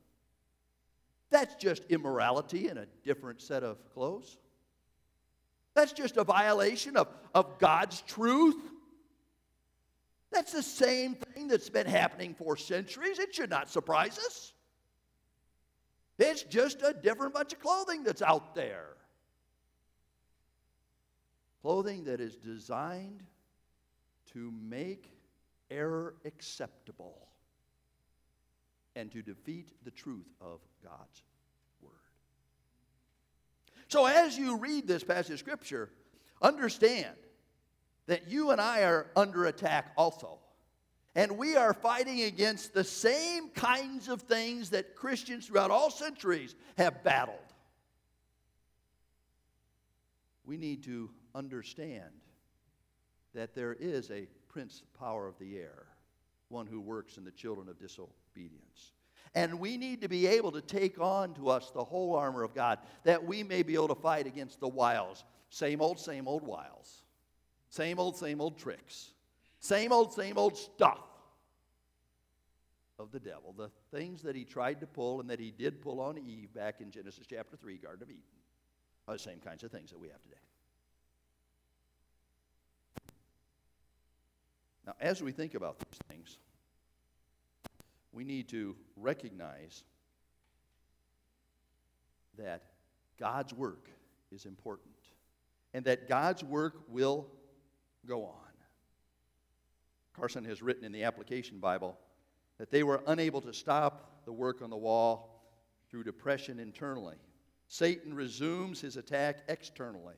That's 1.31 1.55
just 1.55 1.85
immorality 1.91 2.67
in 2.67 2.79
a 2.79 2.87
different 3.05 3.41
set 3.41 3.63
of 3.63 3.79
clothes. 3.95 4.37
That's 5.75 5.93
just 5.93 6.17
a 6.17 6.25
violation 6.25 6.97
of, 6.97 7.07
of 7.37 7.61
God's 7.61 8.01
truth. 8.01 8.57
That's 10.33 10.53
the 10.53 10.63
same 10.63 11.15
thing 11.15 11.49
that's 11.49 11.71
been 11.71 11.87
happening 11.87 12.35
for 12.35 12.57
centuries. 12.57 13.19
It 13.19 13.35
should 13.35 13.51
not 13.51 13.71
surprise 13.71 14.19
us. 14.19 14.53
It's 16.19 16.43
just 16.43 16.83
a 16.83 16.93
different 16.93 17.35
bunch 17.35 17.53
of 17.53 17.61
clothing 17.61 18.05
that's 18.05 18.23
out 18.23 18.55
there. 18.55 18.89
Clothing 21.63 22.05
that 22.05 22.21
is 22.21 22.37
designed 22.37 23.23
to 24.33 24.53
make 24.63 25.09
error 25.71 26.15
acceptable 26.25 27.29
and 28.97 29.11
to 29.13 29.23
defeat 29.23 29.71
the 29.85 29.91
truth 29.91 30.29
of 30.41 30.61
God's 30.83 31.23
Word. 31.81 31.93
So, 33.89 34.07
as 34.07 34.39
you 34.39 34.57
read 34.57 34.87
this 34.87 35.03
passage 35.03 35.33
of 35.33 35.39
Scripture, 35.39 35.91
understand 36.43 37.17
that 38.07 38.31
you 38.31 38.51
and 38.51 38.61
I 38.61 38.83
are 38.83 39.07
under 39.17 39.47
attack 39.47 39.93
also. 39.97 40.39
And 41.15 41.39
we 41.39 41.57
are 41.57 41.73
fighting 41.73 42.23
against 42.23 42.75
the 42.75 42.85
same 42.85 43.49
kinds 43.51 44.09
of 44.09 44.23
things 44.23 44.71
that 44.71 44.97
Christians 44.97 45.47
throughout 45.47 45.71
all 45.71 45.91
centuries 45.91 46.55
have 46.77 47.05
battled. 47.05 47.39
We 50.45 50.57
need 50.57 50.83
to 50.85 51.11
understand 51.35 52.11
that 53.35 53.55
there 53.55 53.77
is 53.79 54.11
a 54.11 54.27
prince 54.49 54.83
power 54.99 55.27
of 55.27 55.39
the 55.39 55.57
air, 55.57 55.87
one 56.49 56.67
who 56.67 56.81
works 56.81 57.17
in 57.17 57.25
the 57.25 57.31
children 57.31 57.69
of 57.69 57.79
disobedience. 57.79 58.93
And 59.37 59.59
we 59.59 59.77
need 59.77 60.01
to 60.03 60.09
be 60.09 60.27
able 60.27 60.53
to 60.53 60.61
take 60.61 61.01
on 61.01 61.35
to 61.35 61.49
us 61.49 61.71
the 61.71 61.83
whole 61.83 62.15
armor 62.15 62.43
of 62.43 62.55
God 62.55 62.79
that 63.05 63.25
we 63.25 63.43
may 63.43 63.63
be 63.63 63.75
able 63.75 63.89
to 63.89 63.95
fight 63.95 64.27
against 64.27 64.61
the 64.61 64.69
wiles. 64.69 65.25
Same 65.49 65.81
old, 65.81 65.99
same 65.99 66.29
old 66.29 66.43
wiles 66.43 67.04
same 67.75 67.99
old, 67.99 68.17
same 68.17 68.41
old 68.41 68.57
tricks. 68.57 69.11
Same 69.59 69.91
old, 69.91 70.13
same 70.13 70.39
old 70.39 70.57
stuff 70.57 71.01
of 73.01 73.11
the 73.11 73.19
devil. 73.19 73.53
The 73.57 73.69
things 73.93 74.23
that 74.23 74.37
he 74.37 74.45
tried 74.45 74.79
to 74.79 74.87
pull 74.87 75.19
and 75.21 75.29
that 75.29 75.41
he 75.41 75.51
did 75.51 75.83
pull 75.83 76.01
on 76.01 76.17
Eve 76.17 76.55
back 76.55 76.81
in 76.81 76.93
Genesis 76.93 77.27
chapter 77.29 77.57
3, 77.57 77.79
Garden 77.79 78.05
of 78.05 78.11
Eden, 78.11 78.23
are 79.09 79.15
the 79.15 79.19
same 79.19 79.41
kinds 79.41 79.65
of 79.65 79.73
things 79.73 79.91
that 79.91 79.99
we 79.99 80.07
have 80.07 80.23
today. 80.23 80.37
Now, 84.87 84.95
as 85.01 85.21
we 85.21 85.33
think 85.33 85.55
about 85.55 85.81
these 85.81 85.99
things, 86.09 86.39
we 88.13 88.23
need 88.23 88.49
to 88.51 88.77
recognize 88.97 89.83
that 92.39 92.63
God's 93.19 93.53
work 93.53 93.89
is 94.31 94.47
important 94.47 94.95
and 95.73 95.85
that 95.87 96.09
God's 96.09 96.45
work 96.45 96.85
will 96.89 97.27
go 98.07 98.25
on. 98.25 98.45
Carson 100.15 100.45
has 100.45 100.63
written 100.63 100.85
in 100.85 100.93
the 100.93 101.03
application 101.05 101.59
Bible 101.59 101.99
that 102.59 102.71
they 102.71 102.83
were 102.83 103.03
unable 103.07 103.41
to 103.41 103.53
stop 103.53 104.23
the 104.25 104.33
work 104.33 104.63
on 104.63 104.71
the 104.71 104.77
wall 104.77 105.43
through 105.91 106.05
depression 106.05 106.61
internally. 106.61 107.17
Satan 107.67 108.15
resumes 108.15 108.81
his 108.81 108.97
attack 108.97 109.43
externally. 109.49 110.15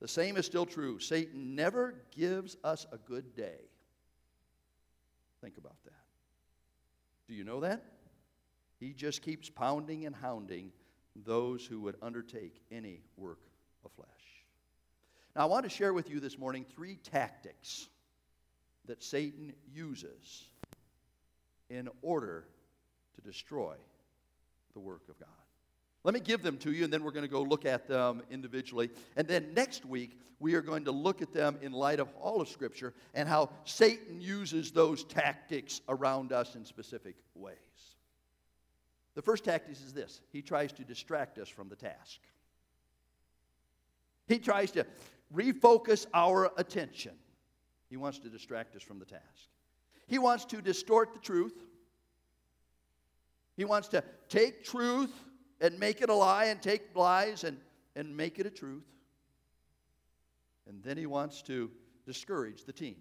The 0.00 0.08
same 0.08 0.36
is 0.36 0.46
still 0.46 0.64
true. 0.64 0.98
Satan 0.98 1.54
never 1.54 1.94
gives 2.16 2.56
us 2.64 2.86
a 2.92 2.96
good 2.96 3.34
day. 3.34 3.60
Think 5.42 5.58
about 5.58 5.76
that. 5.84 5.92
Do 7.28 7.34
you 7.34 7.44
know 7.44 7.60
that? 7.60 7.84
He 8.78 8.94
just 8.94 9.22
keeps 9.22 9.50
pounding 9.50 10.06
and 10.06 10.16
hounding 10.16 10.72
those 11.14 11.66
who 11.66 11.80
would 11.82 11.96
undertake 12.00 12.62
any 12.70 13.02
work 13.16 13.40
of 13.84 13.92
flesh. 13.92 14.08
Now, 15.36 15.42
I 15.42 15.44
want 15.44 15.64
to 15.64 15.70
share 15.70 15.92
with 15.92 16.10
you 16.10 16.18
this 16.18 16.38
morning 16.38 16.64
three 16.74 16.96
tactics 16.96 17.88
that 18.86 19.02
Satan 19.02 19.52
uses 19.72 20.48
in 21.68 21.88
order 22.02 22.44
to 23.14 23.20
destroy 23.20 23.74
the 24.74 24.80
work 24.80 25.02
of 25.08 25.18
God. 25.20 25.28
Let 26.02 26.14
me 26.14 26.20
give 26.20 26.42
them 26.42 26.56
to 26.58 26.72
you, 26.72 26.84
and 26.84 26.92
then 26.92 27.04
we're 27.04 27.12
going 27.12 27.26
to 27.26 27.30
go 27.30 27.42
look 27.42 27.66
at 27.66 27.86
them 27.86 28.22
individually. 28.30 28.90
And 29.16 29.28
then 29.28 29.52
next 29.54 29.84
week, 29.84 30.18
we 30.40 30.54
are 30.54 30.62
going 30.62 30.86
to 30.86 30.92
look 30.92 31.20
at 31.20 31.32
them 31.32 31.58
in 31.60 31.72
light 31.72 32.00
of 32.00 32.08
all 32.20 32.40
of 32.40 32.48
Scripture 32.48 32.94
and 33.14 33.28
how 33.28 33.50
Satan 33.64 34.20
uses 34.20 34.72
those 34.72 35.04
tactics 35.04 35.82
around 35.88 36.32
us 36.32 36.56
in 36.56 36.64
specific 36.64 37.16
ways. 37.34 37.56
The 39.14 39.22
first 39.22 39.44
tactic 39.44 39.72
is 39.72 39.92
this 39.92 40.20
he 40.32 40.40
tries 40.40 40.72
to 40.72 40.84
distract 40.84 41.38
us 41.38 41.48
from 41.48 41.68
the 41.68 41.76
task. 41.76 42.18
He 44.26 44.38
tries 44.38 44.70
to 44.72 44.86
refocus 45.34 46.06
our 46.14 46.50
attention. 46.56 47.12
He 47.88 47.96
wants 47.96 48.18
to 48.20 48.28
distract 48.28 48.76
us 48.76 48.82
from 48.82 48.98
the 48.98 49.04
task. 49.04 49.48
He 50.06 50.18
wants 50.18 50.44
to 50.46 50.60
distort 50.60 51.12
the 51.12 51.20
truth. 51.20 51.54
He 53.56 53.64
wants 53.64 53.88
to 53.88 54.02
take 54.28 54.64
truth 54.64 55.12
and 55.60 55.78
make 55.78 56.00
it 56.00 56.08
a 56.08 56.14
lie 56.14 56.46
and 56.46 56.60
take 56.60 56.94
lies 56.94 57.44
and, 57.44 57.58
and 57.94 58.16
make 58.16 58.38
it 58.38 58.46
a 58.46 58.50
truth. 58.50 58.84
And 60.68 60.82
then 60.82 60.96
he 60.96 61.06
wants 61.06 61.42
to 61.42 61.70
discourage 62.06 62.64
the 62.64 62.72
team. 62.72 62.96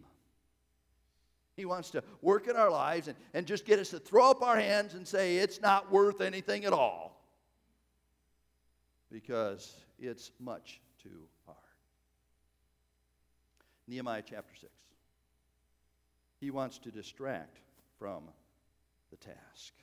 He 1.55 1.65
wants 1.65 1.89
to 1.91 2.03
work 2.21 2.47
in 2.47 2.55
our 2.55 2.69
lives 2.69 3.07
and, 3.07 3.17
and 3.33 3.45
just 3.45 3.65
get 3.65 3.79
us 3.79 3.89
to 3.89 3.99
throw 3.99 4.31
up 4.31 4.41
our 4.41 4.57
hands 4.57 4.93
and 4.93 5.07
say 5.07 5.37
it's 5.37 5.61
not 5.61 5.91
worth 5.91 6.21
anything 6.21 6.65
at 6.65 6.73
all 6.73 7.21
because 9.11 9.75
it's 9.99 10.31
much 10.39 10.79
too. 11.01 11.27
Nehemiah 13.89 14.21
chapter 14.23 14.53
6. 14.55 14.71
He 16.39 16.51
wants 16.51 16.77
to 16.79 16.91
distract 16.91 17.57
from 17.97 18.23
the 19.09 19.17
task. 19.17 19.73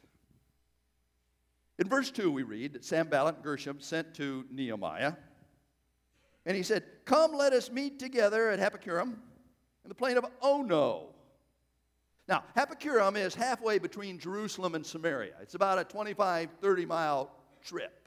In 1.79 1.89
verse 1.89 2.11
2, 2.11 2.31
we 2.31 2.45
read 2.45 2.73
that 2.73 2.85
Sanballat 2.85 3.37
and 3.37 3.45
Geshem 3.45 3.83
sent 3.83 4.15
to 4.15 4.47
Nehemiah, 4.51 5.15
and 6.47 6.57
he 6.57 6.63
said, 6.63 6.85
Come, 7.05 7.33
let 7.33 7.53
us 7.53 7.71
meet 7.71 7.99
together 7.99 8.49
at 8.51 8.61
Happuraim 8.61 9.15
in 9.85 9.89
the 9.89 9.95
plain 9.95 10.17
of 10.17 10.25
Ono. 10.41 11.09
Now, 12.29 12.45
Happuraim 12.57 13.17
is 13.17 13.35
halfway 13.35 13.79
between 13.79 14.19
Jerusalem 14.19 14.75
and 14.75 14.87
Samaria. 14.87 15.35
It's 15.43 15.55
about 15.55 15.79
a 15.79 15.85
25, 15.85 16.51
30 16.61 16.87
mile 16.87 17.31
trip. 17.63 18.06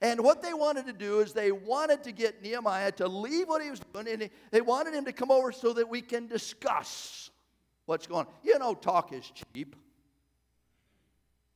And 0.00 0.22
what 0.22 0.42
they 0.42 0.52
wanted 0.52 0.86
to 0.86 0.92
do 0.92 1.20
is 1.20 1.32
they 1.32 1.52
wanted 1.52 2.02
to 2.04 2.12
get 2.12 2.42
Nehemiah 2.42 2.92
to 2.92 3.08
leave 3.08 3.48
what 3.48 3.62
he 3.62 3.70
was 3.70 3.80
doing, 3.92 4.08
and 4.08 4.30
they 4.50 4.60
wanted 4.60 4.94
him 4.94 5.04
to 5.04 5.12
come 5.12 5.30
over 5.30 5.52
so 5.52 5.72
that 5.72 5.88
we 5.88 6.02
can 6.02 6.26
discuss 6.26 7.30
what's 7.86 8.06
going 8.06 8.26
on. 8.26 8.32
You 8.42 8.58
know, 8.58 8.74
talk 8.74 9.12
is 9.12 9.30
cheap. 9.54 9.76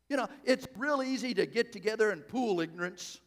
You 0.09 0.17
know, 0.17 0.29
it's 0.45 0.67
real 0.77 1.03
easy 1.03 1.35
to 1.35 1.47
get 1.47 1.73
together 1.73 2.11
and 2.11 2.27
pool 2.27 2.61
ignorance. 2.61 3.21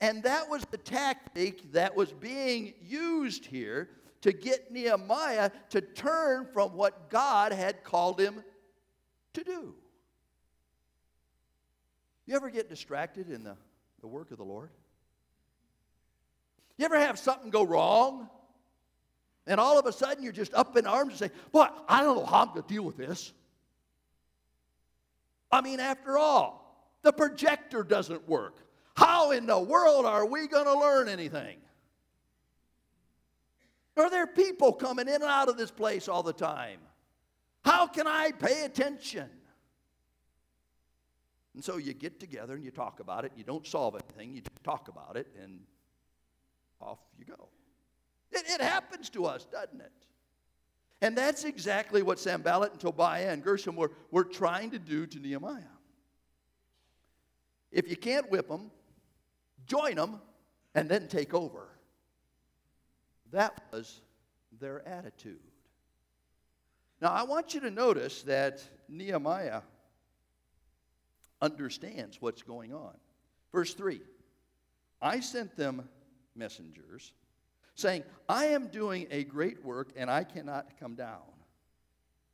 And 0.00 0.22
that 0.22 0.48
was 0.48 0.64
the 0.70 0.78
tactic 0.78 1.72
that 1.72 1.94
was 1.94 2.12
being 2.12 2.72
used 2.80 3.44
here 3.44 3.90
to 4.22 4.32
get 4.32 4.72
Nehemiah 4.72 5.50
to 5.70 5.80
turn 5.80 6.46
from 6.52 6.74
what 6.74 7.10
God 7.10 7.52
had 7.52 7.84
called 7.84 8.20
him 8.20 8.42
to 9.34 9.44
do. 9.44 9.74
You 12.28 12.36
ever 12.36 12.50
get 12.50 12.68
distracted 12.68 13.30
in 13.30 13.42
the, 13.42 13.56
the 14.02 14.06
work 14.06 14.30
of 14.32 14.36
the 14.36 14.44
Lord? 14.44 14.68
You 16.76 16.84
ever 16.84 16.98
have 16.98 17.18
something 17.18 17.48
go 17.48 17.64
wrong? 17.64 18.28
And 19.46 19.58
all 19.58 19.78
of 19.78 19.86
a 19.86 19.92
sudden 19.92 20.22
you're 20.22 20.34
just 20.34 20.52
up 20.52 20.76
in 20.76 20.86
arms 20.86 21.12
and 21.12 21.30
say, 21.30 21.38
Boy, 21.52 21.66
I 21.88 22.02
don't 22.02 22.18
know 22.18 22.26
how 22.26 22.42
I'm 22.42 22.48
going 22.48 22.62
to 22.64 22.68
deal 22.68 22.82
with 22.82 22.98
this. 22.98 23.32
I 25.50 25.62
mean, 25.62 25.80
after 25.80 26.18
all, 26.18 26.86
the 27.00 27.14
projector 27.14 27.82
doesn't 27.82 28.28
work. 28.28 28.58
How 28.94 29.30
in 29.30 29.46
the 29.46 29.58
world 29.58 30.04
are 30.04 30.26
we 30.26 30.48
going 30.48 30.66
to 30.66 30.78
learn 30.78 31.08
anything? 31.08 31.56
Are 33.96 34.10
there 34.10 34.26
people 34.26 34.74
coming 34.74 35.08
in 35.08 35.14
and 35.14 35.24
out 35.24 35.48
of 35.48 35.56
this 35.56 35.70
place 35.70 36.08
all 36.08 36.22
the 36.22 36.34
time? 36.34 36.80
How 37.64 37.86
can 37.86 38.06
I 38.06 38.32
pay 38.32 38.66
attention? 38.66 39.30
And 41.58 41.64
so 41.64 41.76
you 41.76 41.92
get 41.92 42.20
together 42.20 42.54
and 42.54 42.64
you 42.64 42.70
talk 42.70 43.00
about 43.00 43.24
it. 43.24 43.32
You 43.34 43.42
don't 43.42 43.66
solve 43.66 43.96
anything, 43.96 44.32
you 44.32 44.42
just 44.42 44.62
talk 44.62 44.86
about 44.86 45.16
it, 45.16 45.26
and 45.42 45.58
off 46.80 47.00
you 47.18 47.24
go. 47.24 47.48
It, 48.30 48.44
it 48.48 48.60
happens 48.60 49.10
to 49.10 49.26
us, 49.26 49.44
doesn't 49.44 49.80
it? 49.80 49.90
And 51.02 51.18
that's 51.18 51.42
exactly 51.42 52.00
what 52.00 52.20
Sanballat 52.20 52.70
and 52.70 52.80
Tobiah 52.80 53.32
and 53.32 53.42
Gershom 53.42 53.74
were, 53.74 53.90
were 54.12 54.22
trying 54.22 54.70
to 54.70 54.78
do 54.78 55.04
to 55.08 55.18
Nehemiah. 55.18 55.74
If 57.72 57.90
you 57.90 57.96
can't 57.96 58.30
whip 58.30 58.46
them, 58.46 58.70
join 59.66 59.96
them, 59.96 60.20
and 60.76 60.88
then 60.88 61.08
take 61.08 61.34
over. 61.34 61.66
That 63.32 63.64
was 63.72 64.00
their 64.60 64.86
attitude. 64.86 65.40
Now, 67.00 67.08
I 67.08 67.24
want 67.24 67.52
you 67.52 67.58
to 67.62 67.70
notice 67.72 68.22
that 68.22 68.62
Nehemiah 68.88 69.62
understands 71.40 72.20
what's 72.20 72.42
going 72.42 72.72
on. 72.72 72.94
Verse 73.52 73.74
3 73.74 74.00
I 75.00 75.20
sent 75.20 75.56
them 75.56 75.88
messengers 76.34 77.12
saying, 77.74 78.02
I 78.28 78.46
am 78.46 78.66
doing 78.68 79.06
a 79.10 79.24
great 79.24 79.64
work 79.64 79.92
and 79.96 80.10
I 80.10 80.24
cannot 80.24 80.78
come 80.80 80.94
down. 80.94 81.22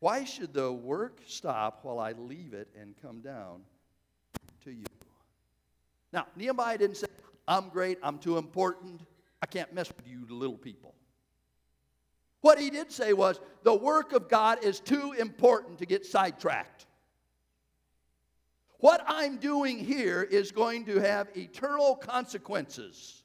Why 0.00 0.24
should 0.24 0.52
the 0.52 0.72
work 0.72 1.20
stop 1.26 1.80
while 1.82 1.98
I 1.98 2.12
leave 2.12 2.54
it 2.54 2.68
and 2.80 2.94
come 3.00 3.20
down 3.20 3.60
to 4.64 4.70
you? 4.70 4.84
Now, 6.12 6.26
Nehemiah 6.36 6.78
didn't 6.78 6.96
say, 6.96 7.06
I'm 7.46 7.68
great, 7.68 7.98
I'm 8.02 8.18
too 8.18 8.38
important, 8.38 9.02
I 9.42 9.46
can't 9.46 9.72
mess 9.74 9.88
with 9.94 10.06
you 10.06 10.24
little 10.28 10.56
people. 10.56 10.94
What 12.40 12.58
he 12.58 12.70
did 12.70 12.92
say 12.92 13.12
was, 13.12 13.40
the 13.62 13.74
work 13.74 14.12
of 14.12 14.28
God 14.28 14.62
is 14.62 14.80
too 14.80 15.14
important 15.18 15.78
to 15.78 15.86
get 15.86 16.04
sidetracked. 16.04 16.86
What 18.78 19.02
I'm 19.06 19.38
doing 19.38 19.78
here 19.78 20.22
is 20.22 20.52
going 20.52 20.84
to 20.86 21.00
have 21.00 21.28
eternal 21.36 21.94
consequences. 21.94 23.22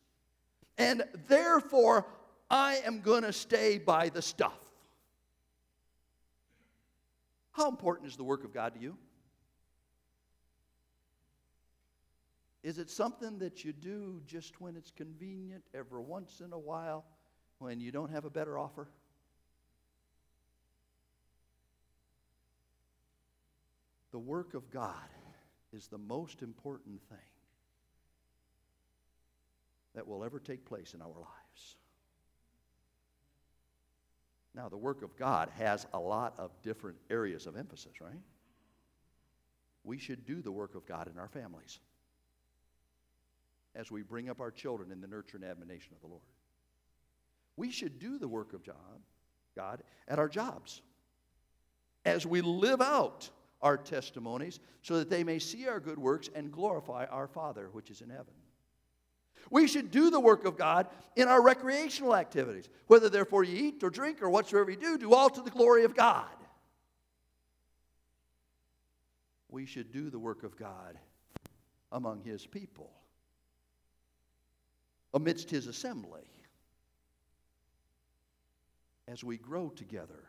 And 0.77 1.03
therefore, 1.27 2.07
I 2.49 2.77
am 2.85 3.01
going 3.01 3.23
to 3.23 3.33
stay 3.33 3.77
by 3.77 4.09
the 4.09 4.21
stuff. 4.21 4.59
How 7.51 7.67
important 7.67 8.09
is 8.09 8.15
the 8.15 8.23
work 8.23 8.45
of 8.45 8.53
God 8.53 8.75
to 8.75 8.79
you? 8.79 8.95
Is 12.63 12.77
it 12.77 12.89
something 12.89 13.39
that 13.39 13.63
you 13.63 13.73
do 13.73 14.21
just 14.25 14.59
when 14.61 14.75
it's 14.75 14.91
convenient, 14.91 15.63
every 15.73 16.01
once 16.01 16.41
in 16.41 16.53
a 16.53 16.59
while, 16.59 17.05
when 17.57 17.79
you 17.79 17.91
don't 17.91 18.11
have 18.11 18.25
a 18.25 18.29
better 18.29 18.57
offer? 18.57 18.87
The 24.11 24.19
work 24.19 24.53
of 24.53 24.71
God 24.71 24.93
is 25.73 25.87
the 25.87 25.97
most 25.97 26.41
important 26.41 27.01
thing 27.09 27.17
that 29.95 30.07
will 30.07 30.23
ever 30.23 30.39
take 30.39 30.65
place 30.65 30.93
in 30.93 31.01
our 31.01 31.07
lives. 31.07 31.75
Now, 34.55 34.69
the 34.69 34.77
work 34.77 35.03
of 35.03 35.15
God 35.15 35.49
has 35.57 35.85
a 35.93 35.99
lot 35.99 36.33
of 36.37 36.51
different 36.63 36.97
areas 37.09 37.45
of 37.47 37.55
emphasis, 37.55 38.01
right? 38.01 38.21
We 39.83 39.97
should 39.97 40.25
do 40.25 40.41
the 40.41 40.51
work 40.51 40.75
of 40.75 40.85
God 40.85 41.07
in 41.07 41.19
our 41.19 41.27
families 41.27 41.79
as 43.75 43.91
we 43.91 44.01
bring 44.01 44.29
up 44.29 44.41
our 44.41 44.51
children 44.51 44.91
in 44.91 45.01
the 45.01 45.07
nurture 45.07 45.37
and 45.37 45.45
admonition 45.45 45.93
of 45.93 46.01
the 46.01 46.07
Lord. 46.07 46.21
We 47.55 47.71
should 47.71 47.99
do 47.99 48.17
the 48.17 48.27
work 48.27 48.53
of 48.53 48.63
job, 48.63 48.75
God 49.55 49.83
at 50.07 50.19
our 50.19 50.29
jobs 50.29 50.81
as 52.05 52.25
we 52.25 52.41
live 52.41 52.81
out 52.81 53.29
our 53.61 53.77
testimonies 53.77 54.59
so 54.81 54.97
that 54.97 55.09
they 55.09 55.23
may 55.23 55.39
see 55.39 55.67
our 55.67 55.79
good 55.79 55.99
works 55.99 56.29
and 56.33 56.51
glorify 56.51 57.05
our 57.05 57.27
Father 57.27 57.69
which 57.71 57.89
is 57.89 58.01
in 58.01 58.09
heaven. 58.09 58.33
We 59.51 59.67
should 59.67 59.91
do 59.91 60.09
the 60.09 60.19
work 60.19 60.45
of 60.45 60.57
God 60.57 60.87
in 61.15 61.27
our 61.27 61.41
recreational 61.41 62.15
activities. 62.15 62.69
Whether 62.87 63.09
therefore 63.09 63.43
you 63.43 63.55
eat 63.55 63.83
or 63.83 63.89
drink 63.89 64.21
or 64.21 64.29
whatsoever 64.29 64.71
you 64.71 64.77
do, 64.77 64.97
do 64.97 65.13
all 65.13 65.29
to 65.29 65.41
the 65.41 65.49
glory 65.49 65.85
of 65.85 65.95
God. 65.95 66.27
We 69.49 69.65
should 69.65 69.91
do 69.91 70.09
the 70.09 70.19
work 70.19 70.43
of 70.43 70.55
God 70.55 70.97
among 71.91 72.21
His 72.21 72.45
people, 72.45 72.91
amidst 75.13 75.49
His 75.49 75.65
assembly, 75.65 76.21
as 79.07 79.23
we 79.23 79.37
grow 79.37 79.69
together 79.69 80.28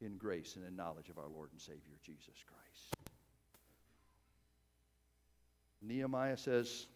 in 0.00 0.16
grace 0.16 0.56
and 0.56 0.66
in 0.66 0.76
knowledge 0.76 1.08
of 1.08 1.18
our 1.18 1.28
Lord 1.28 1.50
and 1.52 1.60
Savior 1.60 1.98
Jesus 2.02 2.44
Christ. 2.46 2.96
Nehemiah 5.82 6.36
says, 6.36 6.86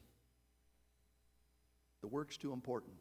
the 2.00 2.08
work's 2.08 2.36
too 2.36 2.52
important. 2.52 2.96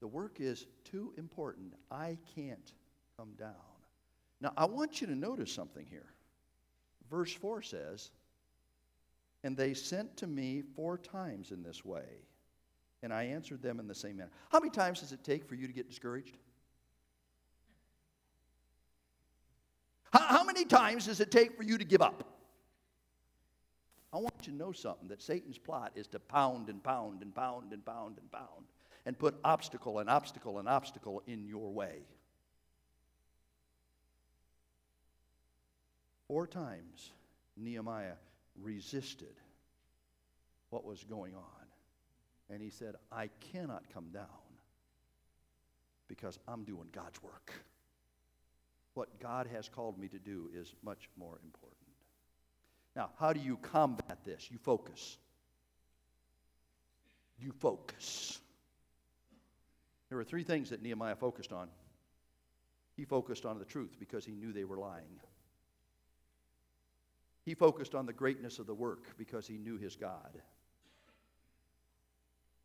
The 0.00 0.08
work 0.08 0.40
is 0.40 0.66
too 0.84 1.12
important. 1.16 1.74
I 1.90 2.18
can't 2.34 2.72
come 3.16 3.32
down. 3.38 3.54
Now, 4.40 4.52
I 4.56 4.64
want 4.64 5.00
you 5.00 5.06
to 5.06 5.14
notice 5.14 5.52
something 5.52 5.86
here. 5.88 6.12
Verse 7.10 7.32
4 7.32 7.62
says, 7.62 8.10
And 9.44 9.56
they 9.56 9.74
sent 9.74 10.16
to 10.18 10.26
me 10.26 10.62
four 10.74 10.98
times 10.98 11.52
in 11.52 11.62
this 11.62 11.84
way, 11.84 12.26
and 13.02 13.12
I 13.12 13.24
answered 13.24 13.62
them 13.62 13.78
in 13.78 13.86
the 13.86 13.94
same 13.94 14.16
manner. 14.16 14.30
How 14.50 14.58
many 14.58 14.70
times 14.70 15.00
does 15.00 15.12
it 15.12 15.22
take 15.22 15.44
for 15.44 15.54
you 15.54 15.66
to 15.66 15.72
get 15.72 15.88
discouraged? 15.88 16.36
How, 20.12 20.20
how 20.20 20.44
many 20.44 20.64
times 20.64 21.06
does 21.06 21.20
it 21.20 21.30
take 21.30 21.56
for 21.56 21.62
you 21.62 21.78
to 21.78 21.84
give 21.84 22.02
up? 22.02 22.24
I 24.12 24.18
want 24.18 24.34
you 24.42 24.52
to 24.52 24.58
know 24.58 24.72
something 24.72 25.08
that 25.08 25.22
Satan's 25.22 25.56
plot 25.56 25.92
is 25.94 26.06
to 26.08 26.18
pound 26.18 26.68
and 26.68 26.82
pound 26.82 27.22
and 27.22 27.34
pound 27.34 27.72
and 27.72 27.84
pound 27.84 28.18
and 28.18 28.30
pound. 28.30 28.66
and 29.04 29.18
put 29.18 29.34
obstacle 29.42 29.98
and 29.98 30.08
obstacle 30.08 30.58
and 30.58 30.68
obstacle 30.68 31.22
in 31.26 31.44
your 31.44 31.72
way. 31.72 32.02
Four 36.28 36.46
times 36.46 37.10
Nehemiah 37.56 38.14
resisted 38.60 39.34
what 40.70 40.84
was 40.84 41.04
going 41.04 41.34
on. 41.34 41.42
And 42.48 42.62
he 42.62 42.70
said, 42.70 42.94
I 43.10 43.28
cannot 43.52 43.82
come 43.92 44.10
down 44.12 44.26
because 46.08 46.38
I'm 46.46 46.64
doing 46.64 46.88
God's 46.92 47.22
work. 47.22 47.52
What 48.94 49.20
God 49.20 49.48
has 49.52 49.68
called 49.68 49.98
me 49.98 50.08
to 50.08 50.18
do 50.18 50.50
is 50.54 50.74
much 50.82 51.08
more 51.16 51.38
important. 51.44 51.78
Now, 52.94 53.10
how 53.18 53.32
do 53.32 53.40
you 53.40 53.56
combat 53.56 54.18
this? 54.24 54.48
You 54.50 54.58
focus. 54.58 55.16
You 57.38 57.52
focus. 57.52 58.38
There 60.08 60.18
were 60.18 60.24
three 60.24 60.42
things 60.44 60.70
that 60.70 60.82
Nehemiah 60.82 61.16
focused 61.16 61.52
on. 61.52 61.68
He 62.96 63.06
focused 63.06 63.46
on 63.46 63.58
the 63.58 63.64
truth 63.64 63.96
because 63.98 64.26
he 64.26 64.32
knew 64.32 64.52
they 64.52 64.64
were 64.64 64.76
lying. 64.76 65.20
He 67.44 67.54
focused 67.54 67.94
on 67.94 68.04
the 68.06 68.12
greatness 68.12 68.58
of 68.58 68.66
the 68.66 68.74
work 68.74 69.16
because 69.16 69.46
he 69.46 69.56
knew 69.56 69.78
his 69.78 69.96
God. 69.96 70.38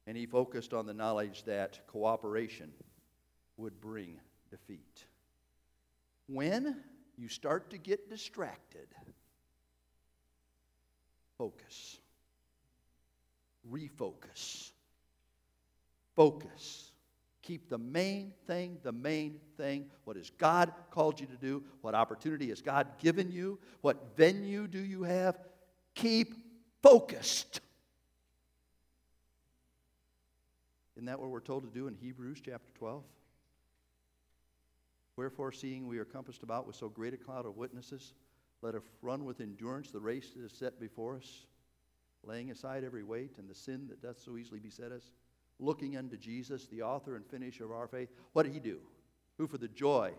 And 0.06 0.16
he 0.18 0.26
focused 0.26 0.74
on 0.74 0.86
the 0.86 0.94
knowledge 0.94 1.44
that 1.44 1.88
cooperation 1.88 2.72
would 3.56 3.80
bring 3.80 4.20
defeat. 4.52 5.06
When 6.28 6.78
you 7.18 7.30
start 7.30 7.70
to 7.72 7.78
get 7.78 8.10
distracted, 8.10 8.88
focus. 11.38 11.98
Refocus. 13.72 14.72
Focus. 16.16 16.92
Keep 17.42 17.70
the 17.70 17.78
main 17.78 18.34
thing 18.46 18.78
the 18.84 18.92
main 18.92 19.40
thing. 19.56 19.86
What 20.04 20.18
has 20.18 20.30
God 20.32 20.74
called 20.92 21.20
you 21.20 21.28
to 21.28 21.38
do? 21.38 21.64
What 21.82 21.96
opportunity 21.96 22.50
has 22.50 22.62
God 22.62 22.88
given 23.00 23.32
you? 23.32 23.58
What 23.82 24.18
venue 24.18 24.68
do 24.68 24.80
you 24.80 25.04
have? 25.04 25.38
Keep 25.96 26.34
focused. 26.84 27.62
Isn't 30.98 31.06
that 31.06 31.20
what 31.20 31.30
we're 31.30 31.40
told 31.40 31.64
to 31.64 31.70
do 31.70 31.88
in 31.88 31.96
Hebrews 31.96 32.40
chapter 32.44 32.74
12? 32.74 33.04
Wherefore, 35.18 35.52
seeing 35.52 35.88
we 35.88 35.98
are 35.98 36.06
compassed 36.06 36.44
about 36.44 36.66
with 36.66 36.76
so 36.76 36.88
great 36.88 37.14
a 37.14 37.18
cloud 37.18 37.46
of 37.46 37.58
witnesses, 37.58 38.14
let 38.62 38.76
us 38.76 38.84
run 39.02 39.26
with 39.26 39.42
endurance 39.42 39.92
the 39.92 40.00
race 40.00 40.32
that 40.36 40.46
is 40.46 40.54
set 40.54 40.80
before 40.80 41.18
us, 41.18 41.46
laying 42.24 42.52
aside 42.52 42.84
every 42.84 43.04
weight 43.04 43.36
and 43.38 43.50
the 43.50 43.56
sin 43.56 43.88
that 43.90 44.02
doth 44.02 44.20
so 44.20 44.38
easily 44.38 44.60
beset 44.60 44.92
us 44.92 45.12
looking 45.60 45.98
unto 45.98 46.18
Jesus, 46.18 46.68
the 46.68 46.82
author 46.82 47.16
and 47.16 47.26
finisher 47.26 47.66
of 47.66 47.72
our 47.72 47.88
faith. 47.88 48.10
What 48.34 48.44
did 48.44 48.54
he 48.54 48.60
do? 48.60 48.80
Who 49.38 49.48
for 49.48 49.58
the 49.58 49.68
joy 49.68 50.14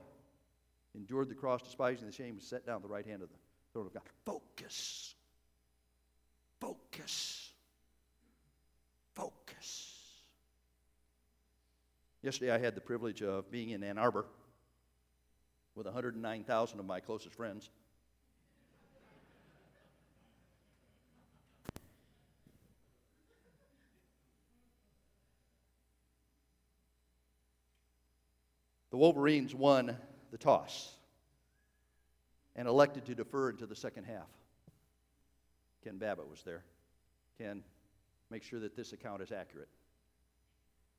endured 0.95 1.29
the 1.29 1.35
cross, 1.35 1.63
despising 1.63 2.07
the 2.07 2.13
shame, 2.13 2.37
was 2.37 2.45
set 2.45 2.67
down 2.67 2.77
at 2.77 2.83
the 2.83 2.89
right 2.89 3.07
hand 3.07 3.23
of 3.23 3.29
the 3.29 3.37
throne 3.73 3.87
of 3.87 3.95
God. 3.95 4.03
Focus. 4.25 5.15
Focus. 6.61 7.53
Focus. 9.15 9.95
Yesterday 12.23 12.51
I 12.51 12.59
had 12.59 12.75
the 12.75 12.81
privilege 12.81 13.23
of 13.23 13.51
being 13.51 13.71
in 13.71 13.85
Ann 13.85 13.99
Arbor 13.99 14.27
with 15.79 15.87
109,000 15.87 16.81
of 16.81 16.85
my 16.85 16.99
closest 16.99 17.37
friends. 17.37 17.71
The 28.91 28.97
Wolverines 28.97 29.55
won 29.55 29.97
the 30.33 30.39
toss 30.39 30.97
and 32.57 32.67
elected 32.67 33.07
to 33.07 33.15
defer 33.15 33.51
into 33.51 33.65
the 33.65 33.77
second 33.77 34.03
half. 34.03 34.27
Ken 35.85 35.97
Babbitt 35.97 36.29
was 36.29 36.43
there. 36.43 36.65
Ken, 37.39 37.63
make 38.31 38.43
sure 38.43 38.59
that 38.59 38.75
this 38.75 38.93
account 38.93 39.23
is 39.23 39.31
accurate. 39.31 39.69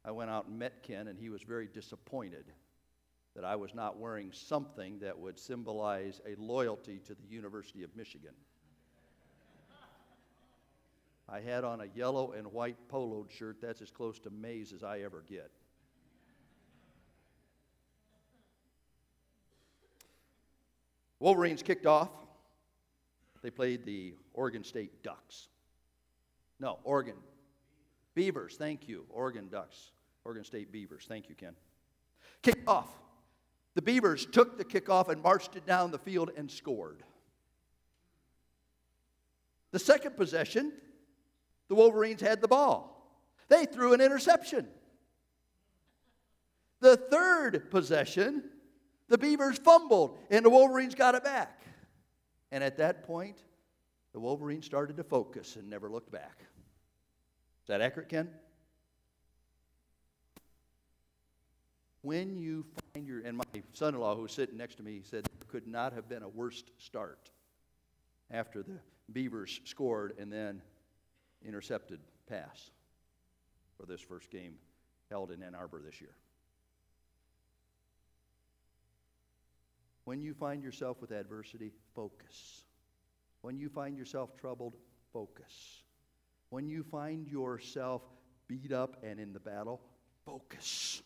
I 0.06 0.12
went 0.12 0.30
out 0.30 0.48
and 0.48 0.58
met 0.58 0.84
Ken, 0.84 1.10
and 1.10 1.20
he 1.20 1.28
was 1.28 1.42
very 1.42 1.68
disappointed 1.68 2.46
that 3.36 3.46
I 3.46 3.56
was 3.56 3.74
not 3.74 3.98
wearing 3.98 4.32
something 4.32 5.00
that 5.00 5.18
would 5.18 5.40
symbolize 5.40 6.22
a 6.26 6.40
loyalty 6.42 7.00
to 7.06 7.14
the 7.14 7.24
University 7.30 7.84
of 7.84 7.96
Michigan. 7.96 8.34
I 11.32 11.40
had 11.42 11.64
on 11.64 11.82
a 11.82 11.86
yellow 11.96 12.32
and 12.32 12.52
white 12.52 12.78
poloed 12.92 13.30
shirt. 13.30 13.58
That's 13.62 13.82
as 13.82 13.92
close 13.92 14.18
to 14.20 14.30
maize 14.32 14.74
as 14.74 14.84
I 14.84 15.02
ever 15.02 15.24
get. 15.30 15.52
Wolverines 21.20 21.62
kicked 21.62 21.86
off. 21.86 22.10
They 23.42 23.52
played 23.52 23.86
the 23.86 24.16
Oregon 24.34 24.64
State 24.64 25.04
Ducks. 25.04 25.50
No, 26.60 26.80
Oregon. 26.84 27.16
Beavers, 28.16 28.56
thank 28.58 28.88
you. 28.88 29.06
Oregon 29.10 29.48
Ducks. 29.50 29.92
Oregon 30.26 30.44
State 30.44 30.72
Beavers. 30.72 31.06
Thank 31.08 31.30
you, 31.30 31.36
Ken. 31.36 31.54
Kicked 32.42 32.68
off. 32.68 32.90
The 33.76 33.82
Beavers 33.82 34.26
took 34.26 34.58
the 34.58 34.66
kickoff 34.66 35.10
and 35.10 35.22
marched 35.22 35.56
it 35.56 35.66
down 35.66 35.92
the 35.92 36.00
field 36.00 36.32
and 36.36 36.50
scored. 36.50 37.04
The 39.72 39.80
second 39.80 40.18
possession, 40.18 40.74
the 41.68 41.76
Wolverines 41.76 42.22
had 42.22 42.42
the 42.42 42.48
ball. 42.48 42.96
They 43.48 43.66
threw 43.66 43.94
an 43.94 44.02
interception. 44.02 44.68
The 46.80 46.98
third 46.98 47.70
possession, 47.70 48.44
the 49.08 49.18
Beavers 49.18 49.58
fumbled, 49.58 50.18
and 50.30 50.44
the 50.44 50.50
Wolverines 50.50 50.96
got 50.96 51.16
it 51.16 51.24
back. 51.24 51.62
And 52.52 52.64
at 52.64 52.78
that 52.78 53.04
point, 53.04 53.44
the 54.14 54.20
Wolverines 54.20 54.66
started 54.66 54.98
to 54.98 55.04
focus 55.04 55.56
and 55.56 55.70
never 55.70 55.90
looked 55.90 56.12
back. 56.12 56.40
Is 57.64 57.68
that 57.68 57.82
accurate, 57.82 58.10
Ken? 58.10 58.30
When 62.02 62.38
you 62.38 62.66
find 62.94 63.06
your, 63.06 63.22
and 63.22 63.38
my 63.38 63.44
son 63.74 63.94
in 63.94 64.00
law 64.00 64.16
who 64.16 64.22
was 64.22 64.32
sitting 64.32 64.58
next 64.58 64.76
to 64.76 64.84
me 64.84 65.02
said, 65.04 65.26
there 65.26 65.48
could 65.48 65.68
not 65.68 65.94
have 65.94 66.08
been 66.08 66.24
a 66.24 66.30
worse 66.30 66.64
start 66.78 67.30
after 68.32 68.64
the 68.64 68.80
Beavers 69.12 69.60
scored 69.66 70.14
and 70.20 70.32
then 70.32 70.62
intercepted 71.46 72.00
pass 72.28 72.72
for 73.78 73.86
this 73.86 74.02
first 74.02 74.30
game 74.30 74.56
held 75.10 75.32
in 75.32 75.42
Ann 75.42 75.56
Arbor 75.56 75.82
this 75.84 76.00
year. 76.00 76.16
When 80.06 80.22
you 80.22 80.34
find 80.34 80.64
yourself 80.64 81.02
with 81.02 81.12
adversity, 81.12 81.72
focus. 81.96 82.64
When 83.42 83.58
you 83.58 83.70
find 83.70 83.98
yourself 83.98 84.36
troubled, 84.38 84.76
focus. 85.14 85.84
When 86.50 86.68
you 86.68 86.84
find 86.84 87.28
yourself 87.28 88.02
beat 88.48 88.72
up 88.72 88.98
and 89.04 89.20
in 89.20 89.34
the 89.34 89.40
battle, 89.40 89.82
focus 90.26 91.04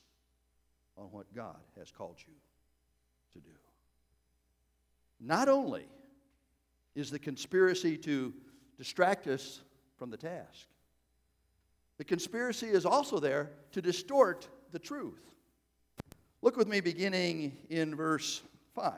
on 0.98 1.06
what 1.06 1.34
God 1.36 1.58
has 1.78 1.92
called 1.92 2.18
you 2.20 2.34
to 3.34 3.40
do. 3.40 3.56
Not 5.20 5.48
only 5.50 5.86
is 6.96 7.10
the 7.10 7.20
conspiracy 7.20 7.98
to 7.98 8.34
distract 8.78 9.28
us 9.28 9.62
from 9.98 10.10
the 10.10 10.18
task, 10.18 10.68
the 11.98 12.04
conspiracy 12.04 12.68
is 12.68 12.86
also 12.86 13.20
there 13.20 13.52
to 13.72 13.82
distort 13.82 14.48
the 14.72 14.80
truth. 14.80 15.22
Look 16.42 16.58
with 16.58 16.68
me 16.68 16.82
beginning 16.82 17.58
in 17.70 17.96
verse 17.96 18.42
5. 18.76 18.94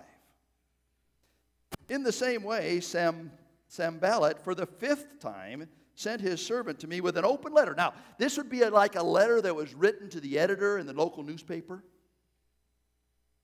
In 1.89 2.03
the 2.03 2.11
same 2.11 2.41
way, 2.43 2.79
Sam, 2.79 3.31
Sanballat, 3.67 4.43
for 4.43 4.55
the 4.55 4.65
fifth 4.65 5.19
time, 5.19 5.67
sent 5.95 6.21
his 6.21 6.45
servant 6.45 6.79
to 6.79 6.87
me 6.87 7.01
with 7.01 7.17
an 7.17 7.25
open 7.25 7.53
letter. 7.53 7.73
Now, 7.73 7.93
this 8.17 8.37
would 8.37 8.49
be 8.49 8.61
a, 8.61 8.69
like 8.69 8.95
a 8.95 9.03
letter 9.03 9.41
that 9.41 9.55
was 9.55 9.73
written 9.73 10.09
to 10.09 10.19
the 10.19 10.37
editor 10.37 10.77
in 10.77 10.85
the 10.85 10.93
local 10.93 11.23
newspaper. 11.23 11.83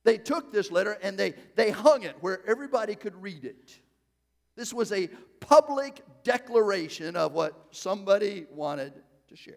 They 0.03 0.17
took 0.17 0.51
this 0.51 0.71
letter 0.71 0.97
and 1.01 1.17
they, 1.17 1.33
they 1.55 1.71
hung 1.71 2.03
it 2.03 2.17
where 2.21 2.41
everybody 2.47 2.95
could 2.95 3.21
read 3.21 3.45
it. 3.45 3.79
This 4.55 4.73
was 4.73 4.91
a 4.91 5.07
public 5.39 6.03
declaration 6.23 7.15
of 7.15 7.33
what 7.33 7.67
somebody 7.71 8.45
wanted 8.51 8.93
to 9.29 9.35
share. 9.35 9.55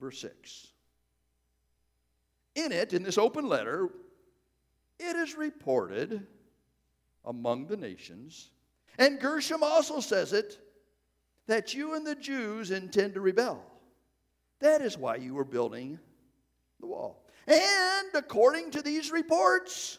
Verse 0.00 0.18
6. 0.20 0.68
In 2.54 2.72
it, 2.72 2.92
in 2.92 3.02
this 3.02 3.18
open 3.18 3.46
letter, 3.46 3.90
it 4.98 5.16
is 5.16 5.36
reported 5.36 6.26
among 7.24 7.66
the 7.66 7.76
nations, 7.76 8.50
and 8.98 9.20
Gershom 9.20 9.62
also 9.62 10.00
says 10.00 10.32
it, 10.32 10.58
that 11.46 11.74
you 11.74 11.94
and 11.94 12.06
the 12.06 12.14
Jews 12.14 12.70
intend 12.70 13.14
to 13.14 13.20
rebel. 13.20 13.64
That 14.60 14.80
is 14.80 14.96
why 14.96 15.16
you 15.16 15.34
were 15.34 15.44
building 15.44 15.98
the 16.80 16.86
wall. 16.86 17.24
And 17.46 18.08
according 18.14 18.70
to 18.72 18.82
these 18.82 19.10
reports, 19.10 19.98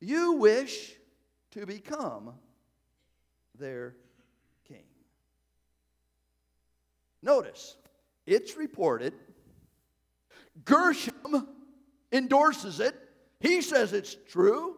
you 0.00 0.32
wish 0.32 0.94
to 1.52 1.66
become 1.66 2.32
their 3.58 3.94
king. 4.66 4.84
Notice, 7.22 7.76
It's 8.26 8.56
reported. 8.56 9.14
Gershom 10.64 11.48
endorses 12.12 12.80
it. 12.80 12.94
He 13.40 13.60
says 13.60 13.92
it's 13.92 14.16
true. 14.28 14.76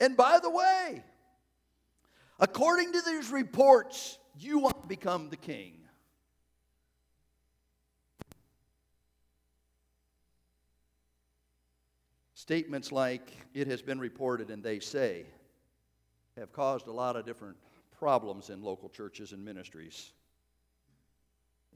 And 0.00 0.16
by 0.16 0.40
the 0.40 0.50
way, 0.50 1.04
according 2.42 2.92
to 2.92 3.00
these 3.02 3.30
reports, 3.30 4.18
you 4.36 4.58
want 4.58 4.82
to 4.82 4.88
become 4.88 5.30
the 5.30 5.36
king. 5.36 5.74
Statements 12.34 12.90
like, 12.90 13.32
it 13.54 13.68
has 13.68 13.80
been 13.80 14.00
reported 14.00 14.50
and 14.50 14.60
they 14.62 14.80
say, 14.80 15.24
have 16.36 16.52
caused 16.52 16.88
a 16.88 16.92
lot 16.92 17.14
of 17.14 17.24
different 17.24 17.56
problems 17.96 18.50
in 18.50 18.60
local 18.60 18.88
churches 18.88 19.30
and 19.30 19.44
ministries. 19.44 20.10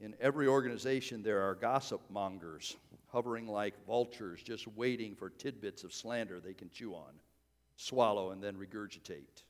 In 0.01 0.13
every 0.19 0.47
organization, 0.47 1.23
there 1.23 1.41
are 1.41 1.55
gossip 1.55 2.01
mongers 2.09 2.75
hovering 3.07 3.47
like 3.47 3.73
vultures, 3.85 4.43
just 4.43 4.67
waiting 4.75 5.15
for 5.15 5.29
tidbits 5.29 5.85
of 5.85 5.93
slander 5.93 6.41
they 6.41 6.53
can 6.53 6.69
chew 6.69 6.93
on, 6.93 7.13
swallow, 7.77 8.31
and 8.31 8.43
then 8.43 8.55
regurgitate. 8.55 9.43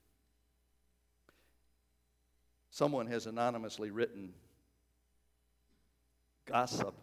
Someone 2.70 3.08
has 3.08 3.26
anonymously 3.26 3.92
written 3.92 4.34
Gossip 6.46 6.96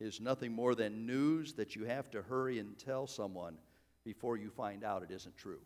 is 0.00 0.20
nothing 0.20 0.52
more 0.52 0.74
than 0.74 1.06
news 1.06 1.52
that 1.54 1.76
you 1.76 1.84
have 1.84 2.10
to 2.12 2.22
hurry 2.22 2.58
and 2.58 2.78
tell 2.78 3.06
someone 3.06 3.58
before 4.04 4.36
you 4.36 4.48
find 4.50 4.82
out 4.82 5.02
it 5.02 5.10
isn't 5.10 5.36
true. 5.36 5.60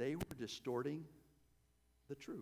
they 0.00 0.16
were 0.16 0.36
distorting 0.38 1.04
the 2.08 2.14
truth. 2.14 2.38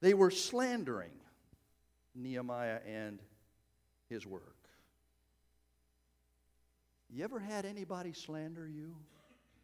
They 0.00 0.14
were 0.14 0.30
slandering 0.30 1.12
Nehemiah 2.14 2.78
and 2.86 3.18
his 4.08 4.26
work. 4.26 4.56
You 7.10 7.22
ever 7.22 7.38
had 7.38 7.66
anybody 7.66 8.14
slander 8.14 8.66
you? 8.66 8.94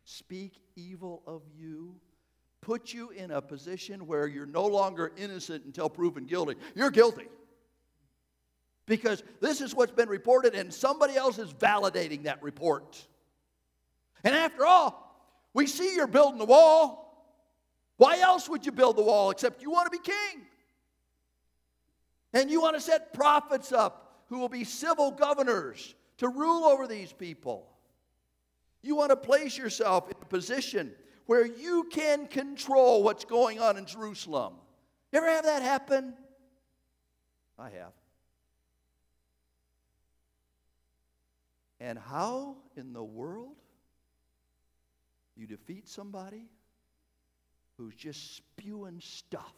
Speak 0.05 0.61
evil 0.77 1.23
of 1.27 1.43
you? 1.57 1.97
Put 2.61 2.93
you 2.95 3.11
in 3.11 3.31
a 3.31 3.43
position 3.43 4.07
where 4.07 4.27
you're 4.27 4.47
no 4.47 4.67
longer 4.67 5.13
innocent 5.17 5.65
until 5.65 5.91
proven 5.91 6.25
guilty. 6.25 6.55
You're 6.75 6.91
guilty. 6.91 7.29
Because 8.87 9.23
this 9.41 9.61
is 9.61 9.75
what's 9.75 9.93
been 9.93 10.09
reported, 10.09 10.55
and 10.55 10.73
somebody 10.73 11.17
else 11.17 11.39
is 11.39 11.53
validating 11.53 12.25
that 12.25 12.43
report. 12.43 13.07
And 14.25 14.35
after 14.35 14.67
all, 14.67 15.05
we 15.55 15.67
see 15.67 15.95
you're 15.95 16.07
building 16.07 16.39
the 16.39 16.45
wall. 16.45 17.01
Why 17.97 18.19
else 18.19 18.49
would 18.49 18.67
you 18.67 18.73
build 18.73 18.97
the 18.97 19.03
wall 19.03 19.31
except 19.31 19.63
you 19.63 19.71
want 19.71 19.91
to 19.91 19.99
be 19.99 20.03
king? 20.03 20.43
And 22.33 22.51
you 22.51 22.61
want 22.61 22.75
to 22.75 22.81
set 22.81 23.15
prophets 23.15 23.73
up 23.73 24.25
who 24.29 24.39
will 24.39 24.49
be 24.49 24.65
civil 24.65 25.11
governors 25.11 25.95
to 26.19 26.29
rule 26.29 26.65
over 26.65 26.87
these 26.87 27.13
people. 27.13 27.69
You 28.95 28.99
want 28.99 29.11
to 29.11 29.17
place 29.17 29.59
yourself 29.59 30.09
in 30.09 30.15
a 30.23 30.25
position 30.27 30.93
where 31.27 31.45
you 31.45 31.89
can 31.91 32.29
control 32.29 33.03
what's 33.03 33.25
going 33.25 33.59
on 33.59 33.77
in 33.77 33.87
Jerusalem. 33.87 34.55
You 35.11 35.19
ever 35.19 35.29
have 35.29 35.45
that 35.47 35.63
happen? 35.63 36.15
I 37.59 37.71
have. 37.71 37.91
And 41.81 41.99
how 41.99 42.55
in 42.77 42.93
the 42.93 43.03
world 43.03 43.57
you 45.37 45.49
defeat 45.49 45.89
somebody 45.89 46.45
who's 47.77 47.97
just 47.97 48.37
spewing 48.37 49.01
stuff. 49.01 49.57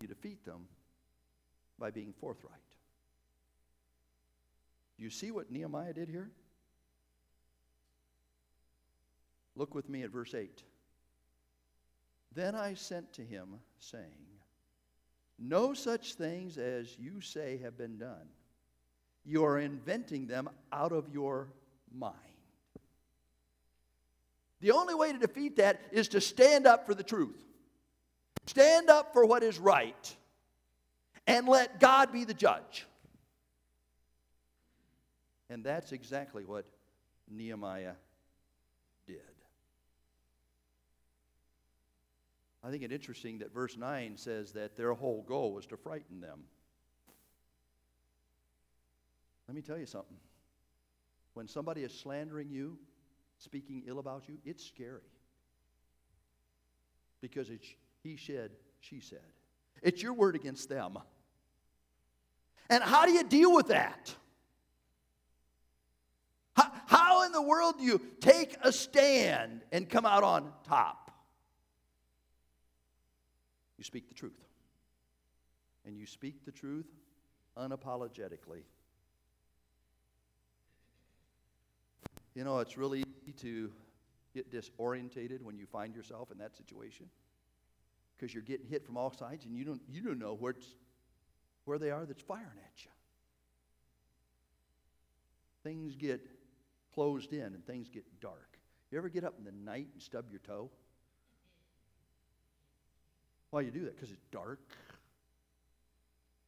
You 0.00 0.08
defeat 0.08 0.42
them 0.46 0.68
by 1.78 1.90
being 1.90 2.14
forthright. 2.18 2.65
Do 4.96 5.04
you 5.04 5.10
see 5.10 5.30
what 5.30 5.50
Nehemiah 5.50 5.92
did 5.92 6.08
here? 6.08 6.30
Look 9.54 9.74
with 9.74 9.88
me 9.88 10.02
at 10.02 10.10
verse 10.10 10.34
8. 10.34 10.62
Then 12.34 12.54
I 12.54 12.74
sent 12.74 13.14
to 13.14 13.22
him, 13.22 13.60
saying, 13.80 14.04
No 15.38 15.72
such 15.72 16.14
things 16.14 16.58
as 16.58 16.98
you 16.98 17.20
say 17.20 17.58
have 17.62 17.78
been 17.78 17.96
done. 17.96 18.28
You 19.24 19.44
are 19.44 19.58
inventing 19.58 20.26
them 20.26 20.48
out 20.72 20.92
of 20.92 21.08
your 21.08 21.48
mind. 21.92 22.14
The 24.60 24.70
only 24.70 24.94
way 24.94 25.12
to 25.12 25.18
defeat 25.18 25.56
that 25.56 25.80
is 25.90 26.08
to 26.08 26.20
stand 26.20 26.66
up 26.66 26.86
for 26.86 26.94
the 26.94 27.02
truth. 27.02 27.42
Stand 28.46 28.88
up 28.88 29.12
for 29.12 29.26
what 29.26 29.42
is 29.42 29.58
right 29.58 30.16
and 31.26 31.48
let 31.48 31.80
God 31.80 32.12
be 32.12 32.24
the 32.24 32.34
judge. 32.34 32.86
And 35.48 35.62
that's 35.62 35.92
exactly 35.92 36.44
what 36.44 36.66
Nehemiah 37.30 37.94
did. 39.06 39.20
I 42.64 42.70
think 42.70 42.82
it 42.82 42.90
interesting 42.90 43.38
that 43.38 43.54
verse 43.54 43.76
9 43.76 44.16
says 44.16 44.52
that 44.52 44.76
their 44.76 44.92
whole 44.92 45.22
goal 45.22 45.52
was 45.52 45.66
to 45.66 45.76
frighten 45.76 46.20
them. 46.20 46.40
Let 49.46 49.54
me 49.54 49.62
tell 49.62 49.78
you 49.78 49.86
something. 49.86 50.16
When 51.34 51.46
somebody 51.46 51.82
is 51.82 51.92
slandering 51.92 52.50
you, 52.50 52.78
speaking 53.38 53.84
ill 53.86 54.00
about 54.00 54.28
you, 54.28 54.38
it's 54.44 54.64
scary. 54.64 55.12
Because 57.20 57.50
it's 57.50 57.66
he 58.02 58.16
said, 58.16 58.50
she 58.80 59.00
said. 59.00 59.18
It's 59.82 60.02
your 60.02 60.14
word 60.14 60.34
against 60.34 60.68
them. 60.68 60.98
And 62.68 62.82
how 62.82 63.04
do 63.04 63.12
you 63.12 63.24
deal 63.24 63.54
with 63.54 63.68
that? 63.68 64.14
How, 66.56 66.72
how 66.86 67.25
in 67.25 67.25
the 67.36 67.42
world 67.42 67.76
do 67.78 67.84
you 67.84 68.00
take 68.20 68.56
a 68.62 68.72
stand 68.72 69.62
and 69.70 69.88
come 69.88 70.06
out 70.06 70.24
on 70.24 70.50
top? 70.66 71.12
You 73.76 73.84
speak 73.84 74.08
the 74.08 74.14
truth. 74.14 74.32
And 75.84 75.98
you 75.98 76.06
speak 76.06 76.46
the 76.46 76.50
truth 76.50 76.86
unapologetically. 77.56 78.62
You 82.34 82.44
know, 82.44 82.58
it's 82.58 82.78
really 82.78 83.00
easy 83.00 83.32
to 83.42 83.70
get 84.34 84.50
disorientated 84.50 85.42
when 85.42 85.58
you 85.58 85.66
find 85.66 85.94
yourself 85.94 86.30
in 86.30 86.38
that 86.38 86.56
situation 86.56 87.06
because 88.16 88.32
you're 88.32 88.42
getting 88.42 88.66
hit 88.66 88.84
from 88.84 88.96
all 88.96 89.12
sides 89.12 89.44
and 89.44 89.54
you 89.54 89.64
don't, 89.64 89.80
you 89.88 90.00
don't 90.02 90.18
know 90.18 90.34
where, 90.34 90.54
where 91.66 91.78
they 91.78 91.90
are 91.90 92.06
that's 92.06 92.22
firing 92.22 92.46
at 92.46 92.84
you. 92.84 92.90
Things 95.62 95.96
get 95.96 96.20
closed 96.96 97.32
in 97.34 97.42
and 97.42 97.64
things 97.66 97.88
get 97.88 98.04
dark. 98.20 98.58
You 98.90 98.98
ever 98.98 99.08
get 99.10 99.22
up 99.22 99.34
in 99.38 99.44
the 99.44 99.52
night 99.52 99.88
and 99.92 100.02
stub 100.02 100.24
your 100.30 100.40
toe? 100.40 100.70
Why 103.50 103.60
you 103.60 103.70
do 103.70 103.84
that? 103.84 103.94
Because 103.94 104.10
it's 104.10 104.24
dark. 104.32 104.60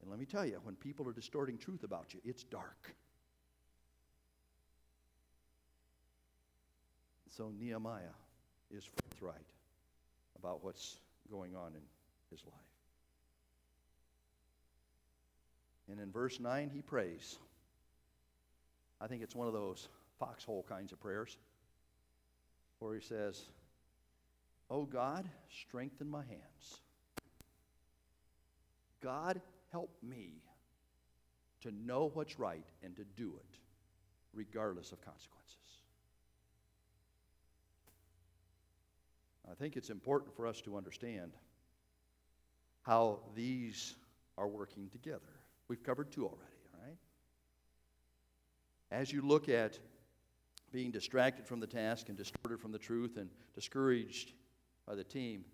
And 0.01 0.11
let 0.11 0.19
me 0.19 0.25
tell 0.25 0.47
you, 0.47 0.59
when 0.65 0.75
people 0.75 1.07
are 1.07 1.13
distorting 1.13 1.59
truth 1.59 1.85
about 1.85 2.15
you, 2.15 2.21
it's 2.25 2.45
dark. 2.45 2.95
So 7.37 7.53
Nehemiah 7.61 8.15
is 8.71 8.85
forthright 8.85 9.47
about 10.39 10.65
what's 10.65 10.97
going 11.31 11.55
on 11.55 11.75
in 11.75 11.83
his 12.31 12.43
life. 12.45 12.55
And 15.91 16.01
in 16.01 16.11
verse 16.11 16.41
9, 16.41 16.71
he 16.73 16.81
prays. 16.81 17.37
I 19.01 19.07
think 19.07 19.23
it's 19.23 19.35
one 19.35 19.47
of 19.47 19.53
those 19.53 19.89
foxhole 20.19 20.65
kinds 20.69 20.93
of 20.93 21.01
prayers 21.01 21.37
where 22.79 22.95
he 22.95 23.01
says, 23.01 23.43
Oh 24.71 24.85
God, 24.85 25.29
strengthen 25.51 26.09
my 26.09 26.25
hands. 26.25 26.83
God, 29.01 29.41
help 29.73 29.91
me 30.03 30.43
to 31.63 31.73
know 31.73 32.11
what's 32.15 32.39
right 32.39 32.67
and 32.83 32.95
to 32.97 33.05
do 33.17 33.35
it, 33.39 33.59
regardless 34.35 34.93
of 34.93 35.01
consequences. 35.01 35.55
I 39.51 39.55
think 39.55 39.77
it's 39.77 39.91
important 39.91 40.35
for 40.37 40.47
us 40.47 40.61
to 40.63 40.77
understand 40.77 41.33
how 42.83 43.21
these 43.35 43.95
are 44.37 44.47
working 44.47 44.89
together. 44.91 45.21
We've 45.69 45.83
covered 45.83 46.11
two 46.13 46.25
already, 46.25 46.43
all 46.75 46.87
right? 46.87 46.97
As 48.91 49.13
you 49.13 49.23
look 49.23 49.49
at 49.49 49.79
being 50.73 50.91
distracted 50.91 51.47
from 51.47 51.61
the 51.61 51.67
task 51.67 52.09
and 52.09 52.17
distorted 52.17 52.61
from 52.61 52.73
the 52.73 52.79
truth 52.79 53.17
and 53.17 53.31
discouraged 53.55 54.33
by 54.87 54.95
the 54.95 55.05
team, 55.05 55.45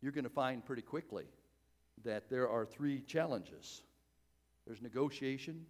you're 0.00 0.12
going 0.12 0.24
to 0.24 0.30
find 0.30 0.64
pretty 0.64 0.82
quickly 0.82 1.24
that 2.04 2.30
there 2.30 2.48
are 2.48 2.64
three 2.64 3.00
challenges 3.00 3.82
there's 4.66 4.82
negotiation, 4.82 5.64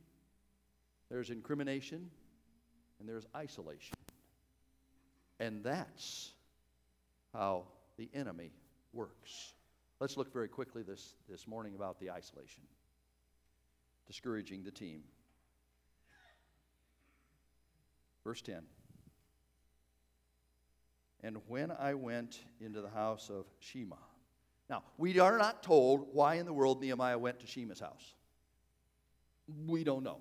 there's 1.09 1.31
incrimination, 1.31 2.11
and 2.99 3.09
there's 3.09 3.27
isolation. 3.37 3.95
And 5.39 5.63
that's 5.63 6.33
how 7.33 7.67
the 7.97 8.09
enemy 8.13 8.51
works. 8.93 9.55
Let's 10.01 10.17
look 10.17 10.33
very 10.33 10.49
quickly 10.49 10.83
this, 10.83 11.15
this 11.29 11.47
morning 11.47 11.77
about 11.77 12.01
the 12.01 12.11
isolation, 12.11 12.63
discouraging 14.09 14.65
the 14.65 14.73
team. 14.73 15.03
Verse 18.25 18.43
10. 18.43 18.63
And 21.23 21.39
when 21.49 21.71
I 21.73 21.95
went 21.95 22.41
into 22.61 22.81
the 22.81 22.89
house 22.89 23.31
of 23.31 23.47
Shema. 23.59 23.97
Now, 24.71 24.83
we 24.99 25.19
are 25.19 25.39
not 25.39 25.63
told 25.63 26.09
why 26.13 26.35
in 26.35 26.47
the 26.47 26.53
world 26.53 26.81
Nehemiah 26.81 27.19
went 27.19 27.41
to 27.41 27.47
Shema's 27.47 27.81
house. 27.81 28.15
We 29.67 29.83
don't 29.83 30.03
know. 30.03 30.19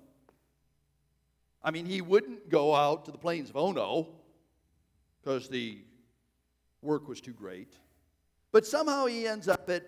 I 1.62 1.70
mean, 1.70 1.86
he 1.86 2.00
wouldn't 2.00 2.48
go 2.48 2.74
out 2.74 3.04
to 3.04 3.12
the 3.12 3.18
plains 3.18 3.50
of 3.50 3.56
Ono 3.56 4.08
because 5.20 5.48
the 5.48 5.78
work 6.82 7.08
was 7.08 7.20
too 7.20 7.32
great. 7.32 7.74
But 8.52 8.66
somehow 8.66 9.06
he 9.06 9.26
ends 9.26 9.48
up 9.48 9.68
at 9.68 9.84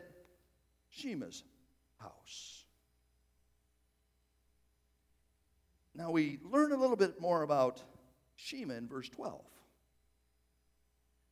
Shema's 0.90 1.44
house. 1.98 2.64
Now 5.94 6.10
we 6.10 6.38
learn 6.50 6.72
a 6.72 6.76
little 6.76 6.96
bit 6.96 7.20
more 7.20 7.42
about 7.42 7.82
Shema 8.36 8.74
in 8.74 8.88
verse 8.88 9.08
12. 9.08 9.40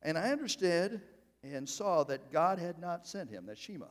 And 0.01 0.17
I 0.17 0.31
understood 0.31 1.01
and 1.43 1.67
saw 1.67 2.03
that 2.05 2.31
God 2.31 2.59
had 2.59 2.79
not 2.79 3.07
sent 3.07 3.29
him, 3.29 3.45
that 3.47 3.57
Shema, 3.57 3.85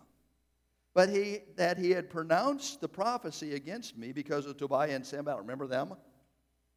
but 0.95 1.09
he, 1.09 1.39
that 1.57 1.79
he 1.79 1.91
had 1.91 2.11
pronounced 2.11 2.81
the 2.81 2.89
prophecy 2.89 3.55
against 3.55 3.97
me 3.97 4.13
because 4.13 4.47
of 4.47 4.57
Tobiah 4.57 4.95
and 4.95 5.07
Sanballat. 5.07 5.41
Remember 5.41 5.67
them? 5.67 5.95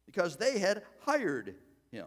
Because 0.06 0.36
they 0.36 0.58
had 0.58 0.82
hired 1.00 1.56
him. 1.90 2.06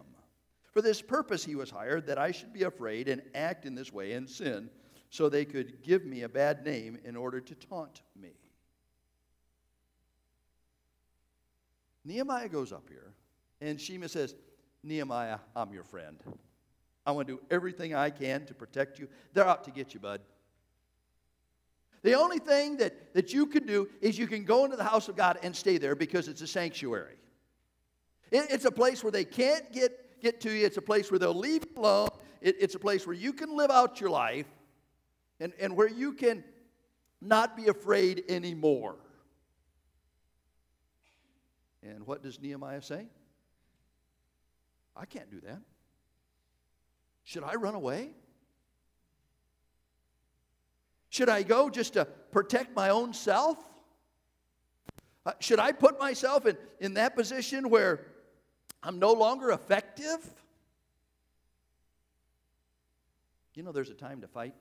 For 0.72 0.82
this 0.82 1.02
purpose 1.02 1.44
he 1.44 1.54
was 1.54 1.70
hired, 1.70 2.06
that 2.06 2.18
I 2.18 2.30
should 2.30 2.52
be 2.52 2.64
afraid 2.64 3.08
and 3.08 3.22
act 3.34 3.66
in 3.66 3.74
this 3.74 3.92
way 3.92 4.12
and 4.12 4.28
sin, 4.28 4.70
so 5.10 5.28
they 5.28 5.44
could 5.44 5.82
give 5.82 6.04
me 6.04 6.22
a 6.22 6.28
bad 6.28 6.64
name 6.64 6.98
in 7.04 7.16
order 7.16 7.40
to 7.40 7.54
taunt 7.54 8.02
me. 8.20 8.32
Nehemiah 12.04 12.48
goes 12.48 12.72
up 12.72 12.88
here, 12.88 13.14
and 13.60 13.80
Shema 13.80 14.06
says, 14.06 14.36
Nehemiah, 14.82 15.38
I'm 15.56 15.72
your 15.72 15.82
friend. 15.82 16.18
I 17.06 17.12
want 17.12 17.28
to 17.28 17.34
do 17.34 17.40
everything 17.50 17.94
I 17.94 18.10
can 18.10 18.44
to 18.46 18.54
protect 18.54 18.98
you. 18.98 19.08
They're 19.32 19.46
out 19.46 19.64
to 19.64 19.70
get 19.70 19.94
you, 19.94 20.00
bud. 20.00 20.20
The 22.02 22.14
only 22.14 22.38
thing 22.38 22.76
that, 22.78 23.14
that 23.14 23.32
you 23.32 23.46
can 23.46 23.64
do 23.64 23.88
is 24.00 24.18
you 24.18 24.26
can 24.26 24.44
go 24.44 24.64
into 24.64 24.76
the 24.76 24.84
house 24.84 25.08
of 25.08 25.16
God 25.16 25.38
and 25.42 25.54
stay 25.54 25.78
there 25.78 25.94
because 25.94 26.28
it's 26.28 26.42
a 26.42 26.46
sanctuary. 26.46 27.16
It, 28.30 28.46
it's 28.50 28.64
a 28.64 28.70
place 28.70 29.04
where 29.04 29.12
they 29.12 29.24
can't 29.24 29.72
get, 29.72 30.20
get 30.20 30.40
to 30.42 30.50
you, 30.50 30.66
it's 30.66 30.76
a 30.76 30.82
place 30.82 31.10
where 31.10 31.18
they'll 31.18 31.34
leave 31.34 31.64
you 31.64 31.80
alone, 31.80 32.08
it, 32.40 32.56
it's 32.60 32.74
a 32.74 32.78
place 32.78 33.06
where 33.06 33.16
you 33.16 33.32
can 33.32 33.56
live 33.56 33.70
out 33.70 34.00
your 34.00 34.10
life 34.10 34.46
and, 35.40 35.52
and 35.60 35.76
where 35.76 35.88
you 35.88 36.12
can 36.12 36.44
not 37.20 37.56
be 37.56 37.68
afraid 37.68 38.24
anymore. 38.28 38.96
And 41.82 42.06
what 42.06 42.22
does 42.22 42.40
Nehemiah 42.40 42.82
say? 42.82 43.06
I 44.96 45.04
can't 45.04 45.30
do 45.30 45.40
that. 45.40 45.60
Should 47.26 47.42
I 47.42 47.56
run 47.56 47.74
away? 47.74 48.10
Should 51.08 51.28
I 51.28 51.42
go 51.42 51.68
just 51.68 51.94
to 51.94 52.04
protect 52.04 52.76
my 52.76 52.90
own 52.90 53.12
self? 53.12 53.58
Uh, 55.24 55.32
should 55.40 55.58
I 55.58 55.72
put 55.72 55.98
myself 55.98 56.46
in, 56.46 56.56
in 56.78 56.94
that 56.94 57.16
position 57.16 57.68
where 57.68 58.06
I'm 58.80 59.00
no 59.00 59.12
longer 59.12 59.50
effective? 59.50 60.18
You 63.54 63.64
know, 63.64 63.72
there's 63.72 63.90
a 63.90 63.94
time 63.94 64.20
to 64.20 64.28
fight. 64.28 64.54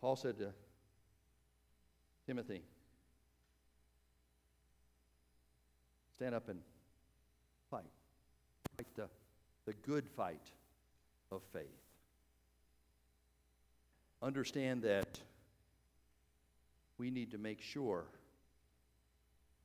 Paul 0.00 0.14
said 0.14 0.38
to 0.38 0.52
Timothy, 2.24 2.62
stand 6.16 6.36
up 6.36 6.48
and 6.48 6.60
fight 7.68 7.82
fight 7.82 8.01
the, 8.94 9.08
the 9.66 9.72
good 9.72 10.08
fight 10.08 10.50
of 11.30 11.42
faith. 11.52 11.64
Understand 14.22 14.82
that 14.82 15.18
we 16.98 17.10
need 17.10 17.32
to 17.32 17.38
make 17.38 17.60
sure 17.60 18.04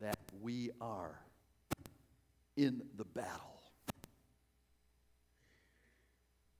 that 0.01 0.17
we 0.41 0.71
are 0.81 1.19
in 2.55 2.81
the 2.97 3.03
battle 3.05 3.61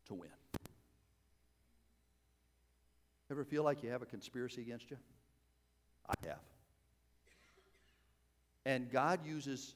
to 0.07 0.13
win. 0.13 0.29
Ever 3.29 3.43
feel 3.43 3.63
like 3.63 3.83
you 3.83 3.89
have 3.89 4.01
a 4.01 4.05
conspiracy 4.05 4.61
against 4.61 4.89
you? 4.89 4.97
I 6.07 6.13
have. 6.27 6.39
And 8.65 8.91
God 8.91 9.25
uses 9.25 9.75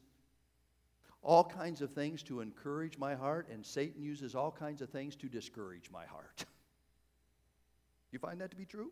all 1.24 1.44
kinds 1.44 1.82
of 1.82 1.92
things 1.92 2.24
to 2.24 2.42
encourage 2.42 2.98
my 2.98 3.16
heart, 3.16 3.48
and 3.52 3.66
Satan 3.66 4.02
uses 4.02 4.34
all 4.36 4.52
kinds 4.52 4.82
of 4.82 4.90
things 4.90 5.16
to 5.18 5.28
discourage 5.28 5.90
my 5.92 6.06
heart. 6.06 6.46
you 8.12 8.20
find 8.20 8.42
that 8.42 8.50
to 8.52 8.58
be 8.58 8.66
true? 8.66 8.92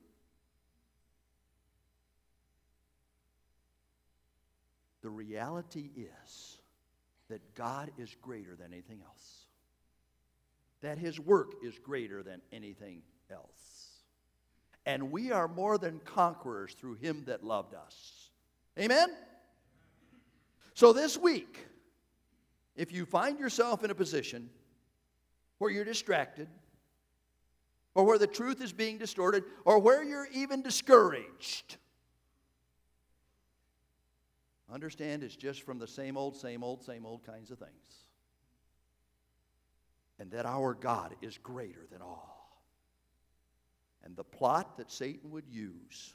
The 5.02 5.10
reality 5.10 5.89
is 5.96 6.58
that 7.30 7.56
God 7.56 7.92
is 7.98 8.15
greater 8.22 8.56
than 8.56 8.74
anything 8.74 9.02
else, 9.06 9.46
that 10.82 10.98
His 10.98 11.20
work 11.20 11.54
is 11.63 11.80
greater 11.80 12.22
than 12.22 12.42
anything 12.52 13.02
else. 13.32 13.50
And 14.86 15.12
we 15.12 15.32
are 15.32 15.48
more 15.48 15.78
than 15.78 16.00
conquerors 16.00 16.74
through 16.74 16.96
Him 16.96 17.24
that 17.28 17.44
loved 17.44 17.74
us. 17.74 18.30
Amen? 18.78 19.10
So 20.74 20.94
this 20.94 21.18
week, 21.18 21.68
if 22.80 22.94
you 22.94 23.06
find 23.06 23.38
yourself 23.38 23.84
in 23.84 23.92
a 23.92 23.96
position 23.96 24.50
where 25.58 25.70
you're 25.70 25.84
distracted, 25.84 26.48
or 27.94 28.06
where 28.06 28.18
the 28.18 28.26
truth 28.26 28.62
is 28.62 28.72
being 28.72 28.98
distorted, 28.98 29.44
or 29.65 29.80
where 29.80 30.02
you're 30.02 30.30
even 30.34 30.62
discouraged, 30.62 31.76
understand 34.72 35.24
it's 35.24 35.36
just 35.36 35.63
from 35.63 35.78
the 35.78 35.88
same 35.88 36.15
old, 36.15 36.38
same 36.38 36.63
old, 36.63 36.82
same 36.82 37.06
old 37.06 37.26
kinds 37.26 37.52
of 37.52 37.60
things. 37.60 38.06
And 40.18 40.32
that 40.32 40.46
our 40.46 40.74
God 40.74 41.15
is 41.22 41.38
greater 41.38 41.86
than 41.92 42.02
all. 42.02 42.63
And 44.06 44.15
the 44.15 44.24
plot 44.24 44.78
that 44.78 44.89
Satan 44.89 45.32
would 45.32 45.48
use 45.50 46.13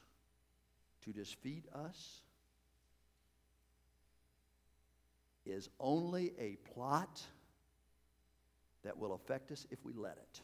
to 1.05 1.13
defeat 1.13 1.67
us 1.75 2.23
is 5.47 5.69
only 5.79 6.33
a 6.39 6.57
plot 6.73 7.23
that 8.83 8.99
will 8.99 9.13
affect 9.15 9.51
us 9.51 9.67
if 9.71 9.85
we 9.85 9.93
let 9.93 10.17
it. 10.17 10.41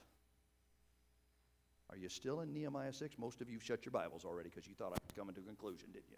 Are 1.90 1.96
you 1.96 2.08
still 2.08 2.40
in 2.40 2.52
Nehemiah 2.52 2.92
6? 2.92 3.18
Most 3.18 3.40
of 3.40 3.50
you 3.50 3.58
shut 3.58 3.84
your 3.84 3.92
Bibles 3.92 4.24
already 4.24 4.48
because 4.48 4.66
you 4.66 4.74
thought 4.74 4.88
I 4.88 5.00
was 5.02 5.16
coming 5.16 5.34
to 5.34 5.40
a 5.40 5.44
conclusion, 5.44 5.88
didn't 5.92 6.10
you? 6.10 6.16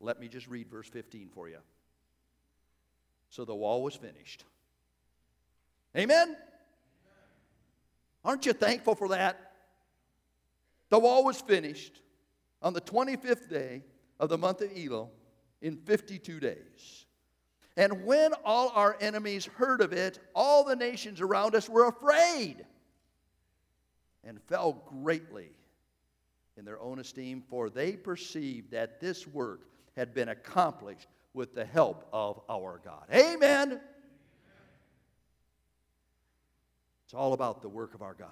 Let 0.00 0.20
me 0.20 0.28
just 0.28 0.48
read 0.48 0.68
verse 0.68 0.88
15 0.88 1.28
for 1.28 1.48
you. 1.48 1.58
So 3.30 3.44
the 3.44 3.54
wall 3.54 3.82
was 3.82 3.94
finished. 3.94 4.44
Amen? 5.96 6.36
Aren't 8.24 8.46
you 8.46 8.52
thankful 8.52 8.94
for 8.94 9.08
that? 9.08 9.52
The 10.88 10.98
wall 10.98 11.24
was 11.24 11.40
finished 11.40 12.00
on 12.62 12.72
the 12.72 12.80
25th 12.80 13.48
day 13.48 13.82
of 14.18 14.28
the 14.28 14.38
month 14.38 14.60
of 14.60 14.70
Elul 14.70 15.08
in 15.62 15.76
52 15.76 16.40
days. 16.40 17.06
And 17.76 18.04
when 18.04 18.32
all 18.44 18.70
our 18.74 18.96
enemies 19.00 19.44
heard 19.44 19.80
of 19.80 19.92
it, 19.92 20.18
all 20.34 20.64
the 20.64 20.76
nations 20.76 21.20
around 21.20 21.54
us 21.54 21.68
were 21.68 21.86
afraid 21.86 22.64
and 24.24 24.40
fell 24.42 24.82
greatly 25.02 25.50
in 26.56 26.64
their 26.64 26.80
own 26.80 26.98
esteem, 26.98 27.42
for 27.48 27.68
they 27.68 27.92
perceived 27.92 28.70
that 28.70 29.00
this 29.00 29.26
work 29.26 29.68
had 29.94 30.14
been 30.14 30.30
accomplished 30.30 31.08
with 31.34 31.54
the 31.54 31.64
help 31.64 32.08
of 32.12 32.40
our 32.48 32.80
God. 32.82 33.04
Amen. 33.12 33.80
It's 37.04 37.14
all 37.14 37.34
about 37.34 37.62
the 37.62 37.68
work 37.68 37.94
of 37.94 38.02
our 38.02 38.14
God. 38.14 38.30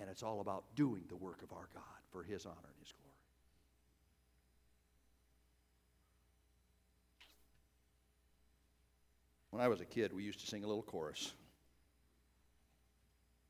And 0.00 0.08
it's 0.08 0.22
all 0.22 0.40
about 0.40 0.64
doing 0.76 1.02
the 1.08 1.16
work 1.16 1.42
of 1.42 1.52
our 1.52 1.68
God 1.74 1.82
for 2.10 2.22
His 2.22 2.46
honor 2.46 2.56
and 2.64 2.74
His 2.80 2.92
glory. 2.92 3.03
When 9.54 9.62
I 9.62 9.68
was 9.68 9.80
a 9.80 9.84
kid, 9.84 10.12
we 10.12 10.24
used 10.24 10.40
to 10.40 10.48
sing 10.48 10.64
a 10.64 10.66
little 10.66 10.82
chorus. 10.82 11.32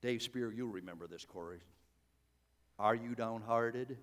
Dave 0.03 0.21
Spear, 0.21 0.53
you'll 0.53 0.69
remember 0.69 1.07
this 1.07 1.25
chorus. 1.25 1.63
Are 2.79 2.95
you 2.95 3.15
downhearted? 3.15 3.97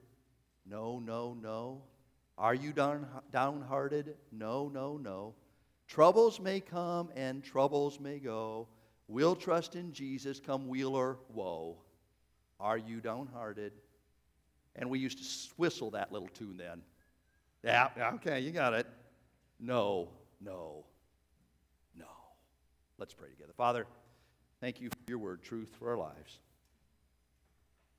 No, 0.65 0.97
no, 0.97 1.37
no. 1.39 1.83
Are 2.39 2.55
you 2.55 2.73
down, 2.73 3.05
downhearted? 3.31 4.15
No, 4.31 4.67
no, 4.67 4.97
no. 4.97 5.35
Troubles 5.87 6.39
may 6.39 6.59
come 6.59 7.11
and 7.15 7.43
troubles 7.43 7.99
may 7.99 8.17
go. 8.17 8.67
We'll 9.07 9.35
trust 9.35 9.75
in 9.75 9.93
Jesus, 9.93 10.39
come 10.39 10.67
weal 10.67 10.95
or 10.95 11.19
woe. 11.31 11.77
Are 12.59 12.79
you 12.79 12.99
downhearted? 12.99 13.73
And 14.75 14.89
we 14.89 14.97
used 14.97 15.19
to 15.19 15.53
whistle 15.55 15.91
that 15.91 16.11
little 16.11 16.29
tune 16.29 16.57
then. 16.57 16.81
Yeah, 17.63 17.89
okay, 18.15 18.39
you 18.39 18.49
got 18.49 18.73
it. 18.73 18.87
No, 19.59 20.09
no, 20.43 20.85
no. 20.89 20.90
Let's 23.01 23.15
pray 23.15 23.29
together. 23.29 23.53
Father, 23.57 23.87
thank 24.59 24.79
you 24.79 24.89
for 24.89 24.95
your 25.07 25.17
word, 25.17 25.41
truth 25.41 25.75
for 25.79 25.89
our 25.89 25.97
lives. 25.97 26.37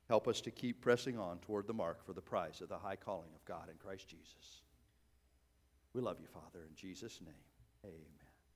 Help 0.08 0.28
us 0.28 0.40
to 0.42 0.52
keep 0.52 0.80
pressing 0.80 1.18
on 1.18 1.38
toward 1.40 1.66
the 1.66 1.74
mark 1.74 2.06
for 2.06 2.12
the 2.12 2.20
prize 2.20 2.60
of 2.60 2.68
the 2.68 2.78
high 2.78 2.94
calling 2.94 3.30
of 3.34 3.44
God 3.44 3.68
in 3.68 3.74
Christ 3.84 4.06
Jesus. 4.06 4.62
We 5.92 6.02
love 6.02 6.18
you, 6.20 6.28
Father, 6.28 6.64
in 6.68 6.76
Jesus' 6.76 7.18
name. 7.20 7.34
Amen. 7.84 8.21